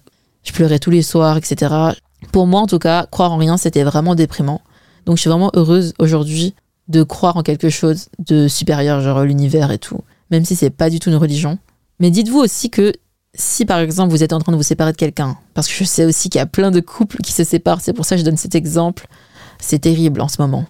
Je 0.44 0.52
pleurais 0.52 0.80
tous 0.80 0.92
les 0.92 1.02
soirs, 1.02 1.38
etc. 1.38 1.74
Pour 2.32 2.48
moi, 2.48 2.62
en 2.62 2.68
tout 2.68 2.80
cas, 2.80 3.08
croire 3.10 3.32
en 3.32 3.38
rien, 3.38 3.58
c'était 3.58 3.84
vraiment 3.84 4.14
déprimant. 4.14 4.62
Donc 5.06 5.18
je 5.18 5.22
suis 5.22 5.30
vraiment 5.30 5.52
heureuse 5.54 5.94
aujourd'hui 6.00 6.54
de 6.90 7.04
croire 7.04 7.38
en 7.38 7.44
quelque 7.44 7.70
chose 7.70 8.10
de 8.20 8.48
supérieur, 8.48 9.02
genre 9.02 9.24
l'univers 9.24 9.72
et 9.72 9.78
tout, 9.78 10.00
même 10.32 10.44
si 10.44 10.56
c'est 10.56 10.70
pas 10.70 10.90
du 10.90 11.00
tout 11.00 11.10
une 11.10 11.16
religion. 11.16 11.58
Mais 12.00 12.12
dites-vous 12.12 12.40
aussi 12.40 12.70
que 12.70 12.94
si 13.36 13.66
par 13.66 13.80
exemple 13.80 14.12
vous 14.12 14.24
êtes 14.24 14.34
en 14.34 14.40
train 14.40 14.52
de 14.52 14.58
vous 14.58 14.64
séparer 14.64 14.92
de 14.92 14.98
quelqu'un, 14.98 15.38
parce 15.54 15.68
que 15.68 15.74
je 15.74 15.84
sais 15.84 16.06
aussi 16.06 16.30
qu'il 16.30 16.40
y 16.40 16.42
a 16.42 16.48
plein 16.48 16.72
de 16.72 16.80
couples 16.80 17.18
qui 17.18 17.32
se 17.32 17.44
séparent, 17.44 17.82
c'est 17.82 17.94
pour 17.94 18.06
ça 18.06 18.16
que 18.16 18.22
je 18.22 18.26
donne 18.26 18.38
cet 18.38 18.56
exemple, 18.56 19.08
c'est 19.60 19.80
terrible 19.80 20.22
en 20.22 20.28
ce 20.28 20.42
moment. 20.42 20.66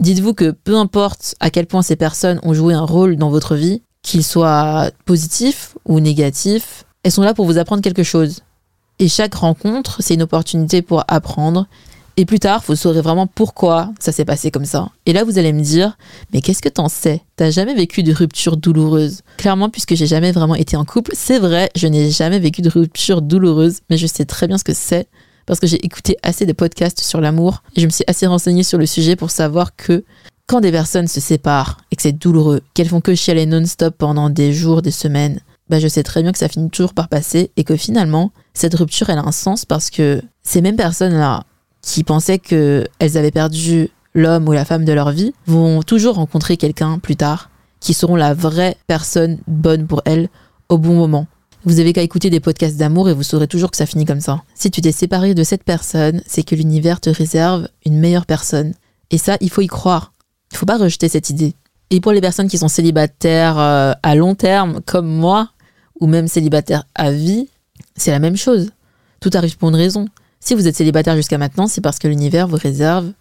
Dites-vous 0.00 0.34
que 0.34 0.50
peu 0.50 0.76
importe 0.76 1.36
à 1.38 1.50
quel 1.50 1.66
point 1.66 1.82
ces 1.82 1.96
personnes 1.96 2.40
ont 2.42 2.54
joué 2.54 2.74
un 2.74 2.84
rôle 2.84 3.16
dans 3.16 3.30
votre 3.30 3.54
vie, 3.54 3.82
qu'il 4.02 4.24
soit 4.24 4.90
positif 5.04 5.76
ou 5.84 6.00
négatif, 6.00 6.84
elles 7.04 7.12
sont 7.12 7.22
là 7.22 7.34
pour 7.34 7.46
vous 7.46 7.58
apprendre 7.58 7.82
quelque 7.82 8.02
chose. 8.02 8.40
Et 8.98 9.08
chaque 9.08 9.34
rencontre, 9.34 9.98
c'est 10.00 10.14
une 10.14 10.22
opportunité 10.22 10.82
pour 10.82 11.04
apprendre 11.08 11.66
et 12.16 12.26
plus 12.26 12.38
tard, 12.38 12.62
vous 12.66 12.76
saurez 12.76 13.00
vraiment 13.00 13.26
pourquoi 13.26 13.92
ça 13.98 14.12
s'est 14.12 14.24
passé 14.24 14.50
comme 14.50 14.64
ça. 14.64 14.88
Et 15.06 15.12
là, 15.12 15.24
vous 15.24 15.38
allez 15.38 15.52
me 15.52 15.62
dire, 15.62 15.96
mais 16.32 16.40
qu'est-ce 16.40 16.62
que 16.62 16.68
t'en 16.68 16.88
sais? 16.88 17.22
T'as 17.36 17.50
jamais 17.50 17.74
vécu 17.74 18.02
de 18.02 18.12
rupture 18.12 18.56
douloureuse? 18.56 19.22
Clairement, 19.38 19.70
puisque 19.70 19.94
j'ai 19.94 20.06
jamais 20.06 20.32
vraiment 20.32 20.54
été 20.54 20.76
en 20.76 20.84
couple, 20.84 21.12
c'est 21.14 21.38
vrai, 21.38 21.70
je 21.74 21.86
n'ai 21.86 22.10
jamais 22.10 22.38
vécu 22.38 22.62
de 22.62 22.68
rupture 22.68 23.22
douloureuse, 23.22 23.80
mais 23.88 23.96
je 23.96 24.06
sais 24.06 24.24
très 24.24 24.46
bien 24.46 24.58
ce 24.58 24.64
que 24.64 24.74
c'est 24.74 25.08
parce 25.46 25.58
que 25.58 25.66
j'ai 25.66 25.84
écouté 25.84 26.16
assez 26.22 26.46
de 26.46 26.52
podcasts 26.52 27.00
sur 27.00 27.20
l'amour 27.20 27.62
et 27.74 27.80
je 27.80 27.86
me 27.86 27.90
suis 27.90 28.04
assez 28.06 28.26
renseignée 28.26 28.62
sur 28.62 28.78
le 28.78 28.86
sujet 28.86 29.16
pour 29.16 29.30
savoir 29.30 29.74
que 29.74 30.04
quand 30.46 30.60
des 30.60 30.70
personnes 30.70 31.08
se 31.08 31.20
séparent 31.20 31.78
et 31.90 31.96
que 31.96 32.02
c'est 32.02 32.12
douloureux, 32.12 32.60
qu'elles 32.74 32.88
font 32.88 33.00
que 33.00 33.14
chialer 33.14 33.46
non-stop 33.46 33.96
pendant 33.96 34.30
des 34.30 34.52
jours, 34.52 34.82
des 34.82 34.90
semaines, 34.90 35.40
bah 35.68 35.78
je 35.78 35.88
sais 35.88 36.02
très 36.02 36.22
bien 36.22 36.32
que 36.32 36.38
ça 36.38 36.48
finit 36.48 36.70
toujours 36.70 36.94
par 36.94 37.08
passer 37.08 37.50
et 37.56 37.64
que 37.64 37.76
finalement, 37.76 38.32
cette 38.52 38.74
rupture, 38.74 39.10
elle 39.10 39.18
a 39.18 39.26
un 39.26 39.32
sens 39.32 39.64
parce 39.64 39.90
que 39.90 40.22
ces 40.42 40.60
mêmes 40.60 40.76
personnes-là, 40.76 41.44
qui 41.82 42.04
pensaient 42.04 42.38
qu'elles 42.38 42.88
avaient 43.00 43.30
perdu 43.30 43.90
l'homme 44.14 44.48
ou 44.48 44.52
la 44.52 44.64
femme 44.64 44.84
de 44.84 44.92
leur 44.92 45.10
vie 45.10 45.34
vont 45.46 45.82
toujours 45.82 46.14
rencontrer 46.14 46.56
quelqu'un 46.56 46.98
plus 46.98 47.16
tard 47.16 47.50
qui 47.80 47.94
seront 47.94 48.16
la 48.16 48.32
vraie 48.32 48.76
personne 48.86 49.38
bonne 49.46 49.86
pour 49.86 50.02
elles 50.04 50.28
au 50.68 50.78
bon 50.78 50.94
moment. 50.94 51.26
Vous 51.64 51.78
avez 51.78 51.92
qu'à 51.92 52.02
écouter 52.02 52.30
des 52.30 52.40
podcasts 52.40 52.76
d'amour 52.76 53.08
et 53.08 53.14
vous 53.14 53.22
saurez 53.22 53.46
toujours 53.46 53.70
que 53.70 53.76
ça 53.76 53.86
finit 53.86 54.04
comme 54.04 54.20
ça. 54.20 54.42
Si 54.54 54.70
tu 54.70 54.80
t'es 54.80 54.92
séparé 54.92 55.34
de 55.34 55.44
cette 55.44 55.64
personne, 55.64 56.22
c'est 56.26 56.42
que 56.42 56.54
l'univers 56.54 57.00
te 57.00 57.10
réserve 57.10 57.68
une 57.84 57.98
meilleure 57.98 58.26
personne. 58.26 58.74
Et 59.10 59.18
ça, 59.18 59.36
il 59.40 59.50
faut 59.50 59.60
y 59.60 59.68
croire. 59.68 60.12
Il 60.50 60.58
faut 60.58 60.66
pas 60.66 60.78
rejeter 60.78 61.08
cette 61.08 61.30
idée. 61.30 61.54
Et 61.90 62.00
pour 62.00 62.12
les 62.12 62.20
personnes 62.20 62.48
qui 62.48 62.58
sont 62.58 62.68
célibataires 62.68 63.58
euh, 63.58 63.92
à 64.02 64.14
long 64.14 64.34
terme, 64.34 64.80
comme 64.86 65.06
moi, 65.06 65.50
ou 66.00 66.06
même 66.06 66.26
célibataires 66.26 66.84
à 66.94 67.12
vie, 67.12 67.48
c'est 67.96 68.10
la 68.10 68.18
même 68.18 68.36
chose. 68.36 68.70
Tout 69.20 69.30
arrive 69.34 69.56
pour 69.56 69.68
une 69.68 69.76
raison. 69.76 70.06
Si 70.44 70.54
vous 70.54 70.66
êtes 70.66 70.74
célibataire 70.74 71.14
jusqu'à 71.14 71.38
maintenant, 71.38 71.68
c'est 71.68 71.80
parce 71.80 72.00
que 72.00 72.08
l'univers 72.08 72.48
vous 72.48 72.56
réserve 72.56 73.12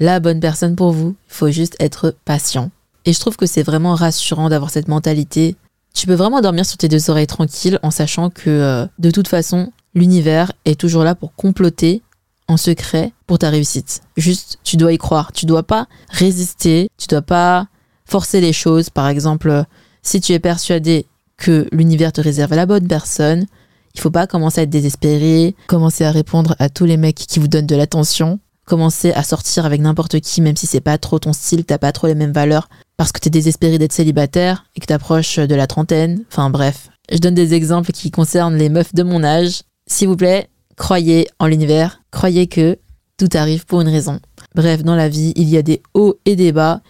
la 0.00 0.18
bonne 0.18 0.40
personne 0.40 0.74
pour 0.74 0.90
vous. 0.90 1.14
Il 1.28 1.32
faut 1.32 1.50
juste 1.52 1.76
être 1.78 2.16
patient. 2.24 2.72
Et 3.04 3.12
je 3.12 3.20
trouve 3.20 3.36
que 3.36 3.46
c'est 3.46 3.62
vraiment 3.62 3.94
rassurant 3.94 4.48
d'avoir 4.48 4.70
cette 4.70 4.88
mentalité. 4.88 5.54
Tu 5.94 6.08
peux 6.08 6.14
vraiment 6.14 6.40
dormir 6.40 6.66
sur 6.66 6.76
tes 6.76 6.88
deux 6.88 7.10
oreilles 7.10 7.28
tranquilles 7.28 7.78
en 7.84 7.92
sachant 7.92 8.28
que 8.28 8.50
euh, 8.50 8.86
de 8.98 9.12
toute 9.12 9.28
façon, 9.28 9.72
l'univers 9.94 10.50
est 10.64 10.78
toujours 10.78 11.04
là 11.04 11.14
pour 11.14 11.36
comploter 11.36 12.02
en 12.48 12.56
secret 12.56 13.12
pour 13.28 13.38
ta 13.38 13.50
réussite. 13.50 14.00
Juste, 14.16 14.58
tu 14.64 14.76
dois 14.76 14.92
y 14.92 14.98
croire. 14.98 15.30
Tu 15.30 15.46
dois 15.46 15.62
pas 15.62 15.86
résister. 16.08 16.90
Tu 16.98 17.06
dois 17.06 17.22
pas 17.22 17.68
forcer 18.04 18.40
les 18.40 18.52
choses. 18.52 18.90
Par 18.90 19.06
exemple, 19.06 19.64
si 20.02 20.20
tu 20.20 20.32
es 20.32 20.40
persuadé 20.40 21.06
que 21.36 21.68
l'univers 21.70 22.12
te 22.12 22.20
réserve 22.20 22.54
la 22.54 22.66
bonne 22.66 22.88
personne, 22.88 23.46
il 23.94 24.00
faut 24.00 24.10
pas 24.10 24.26
commencer 24.26 24.60
à 24.60 24.64
être 24.64 24.70
désespéré, 24.70 25.54
commencer 25.66 26.04
à 26.04 26.10
répondre 26.10 26.56
à 26.58 26.68
tous 26.68 26.84
les 26.84 26.96
mecs 26.96 27.16
qui 27.16 27.38
vous 27.38 27.48
donnent 27.48 27.66
de 27.66 27.76
l'attention, 27.76 28.40
commencer 28.64 29.12
à 29.12 29.22
sortir 29.22 29.66
avec 29.66 29.80
n'importe 29.80 30.20
qui, 30.20 30.40
même 30.40 30.56
si 30.56 30.66
c'est 30.66 30.80
pas 30.80 30.98
trop 30.98 31.18
ton 31.18 31.32
style, 31.32 31.64
t'as 31.64 31.78
pas 31.78 31.92
trop 31.92 32.06
les 32.06 32.14
mêmes 32.14 32.32
valeurs, 32.32 32.68
parce 32.96 33.12
que 33.12 33.20
t'es 33.20 33.30
désespéré 33.30 33.78
d'être 33.78 33.92
célibataire 33.92 34.64
et 34.76 34.80
que 34.80 34.86
t'approches 34.86 35.38
de 35.38 35.54
la 35.54 35.66
trentaine. 35.66 36.24
Enfin 36.30 36.50
bref, 36.50 36.88
je 37.10 37.18
donne 37.18 37.34
des 37.34 37.54
exemples 37.54 37.92
qui 37.92 38.10
concernent 38.10 38.56
les 38.56 38.68
meufs 38.68 38.94
de 38.94 39.02
mon 39.02 39.22
âge. 39.22 39.62
S'il 39.86 40.08
vous 40.08 40.16
plaît, 40.16 40.48
croyez 40.76 41.28
en 41.38 41.46
l'univers, 41.46 42.00
croyez 42.10 42.46
que 42.46 42.78
tout 43.16 43.28
arrive 43.34 43.64
pour 43.66 43.80
une 43.80 43.88
raison. 43.88 44.18
Bref, 44.54 44.82
dans 44.82 44.96
la 44.96 45.08
vie, 45.08 45.32
il 45.36 45.48
y 45.48 45.56
a 45.56 45.62
des 45.62 45.82
hauts 45.94 46.16
et 46.24 46.36
des 46.36 46.52
bas, 46.52 46.80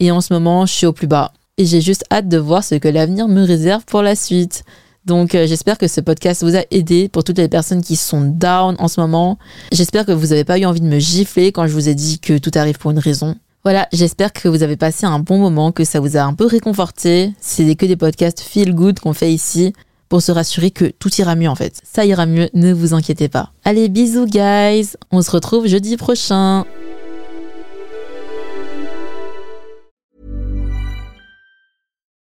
et 0.00 0.10
en 0.10 0.20
ce 0.20 0.32
moment, 0.32 0.66
je 0.66 0.72
suis 0.72 0.86
au 0.86 0.92
plus 0.92 1.06
bas. 1.06 1.32
Et 1.56 1.66
j'ai 1.66 1.80
juste 1.80 2.04
hâte 2.10 2.28
de 2.28 2.38
voir 2.38 2.64
ce 2.64 2.74
que 2.74 2.88
l'avenir 2.88 3.28
me 3.28 3.42
réserve 3.42 3.84
pour 3.84 4.02
la 4.02 4.16
suite. 4.16 4.64
Donc 5.06 5.34
euh, 5.34 5.46
j'espère 5.46 5.78
que 5.78 5.86
ce 5.86 6.00
podcast 6.00 6.42
vous 6.42 6.56
a 6.56 6.62
aidé 6.70 7.08
pour 7.08 7.24
toutes 7.24 7.38
les 7.38 7.48
personnes 7.48 7.82
qui 7.82 7.96
sont 7.96 8.22
down 8.22 8.76
en 8.78 8.88
ce 8.88 9.00
moment. 9.00 9.38
J'espère 9.72 10.06
que 10.06 10.12
vous 10.12 10.28
n'avez 10.28 10.44
pas 10.44 10.58
eu 10.58 10.64
envie 10.64 10.80
de 10.80 10.86
me 10.86 10.98
gifler 10.98 11.52
quand 11.52 11.66
je 11.66 11.72
vous 11.72 11.88
ai 11.88 11.94
dit 11.94 12.18
que 12.20 12.38
tout 12.38 12.50
arrive 12.54 12.78
pour 12.78 12.90
une 12.90 12.98
raison. 12.98 13.36
Voilà, 13.64 13.88
j'espère 13.92 14.32
que 14.32 14.48
vous 14.48 14.62
avez 14.62 14.76
passé 14.76 15.06
un 15.06 15.18
bon 15.18 15.38
moment, 15.38 15.72
que 15.72 15.84
ça 15.84 15.98
vous 15.98 16.18
a 16.18 16.22
un 16.22 16.34
peu 16.34 16.46
réconforté. 16.46 17.32
C'est 17.40 17.74
que 17.76 17.86
des 17.86 17.96
podcasts 17.96 18.40
feel 18.40 18.74
good 18.74 19.00
qu'on 19.00 19.14
fait 19.14 19.32
ici 19.32 19.72
pour 20.08 20.20
se 20.20 20.32
rassurer 20.32 20.70
que 20.70 20.84
tout 20.84 21.10
ira 21.16 21.34
mieux 21.34 21.48
en 21.48 21.54
fait. 21.54 21.80
Ça 21.82 22.04
ira 22.04 22.26
mieux, 22.26 22.50
ne 22.52 22.72
vous 22.72 22.92
inquiétez 22.92 23.28
pas. 23.28 23.52
Allez, 23.64 23.88
bisous 23.88 24.26
guys. 24.26 24.96
On 25.10 25.22
se 25.22 25.30
retrouve 25.30 25.66
jeudi 25.66 25.96
prochain. 25.96 26.64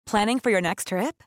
Planning 0.06 0.40
for 0.42 0.52
your 0.52 0.62
next 0.62 0.88
trip? 0.88 1.27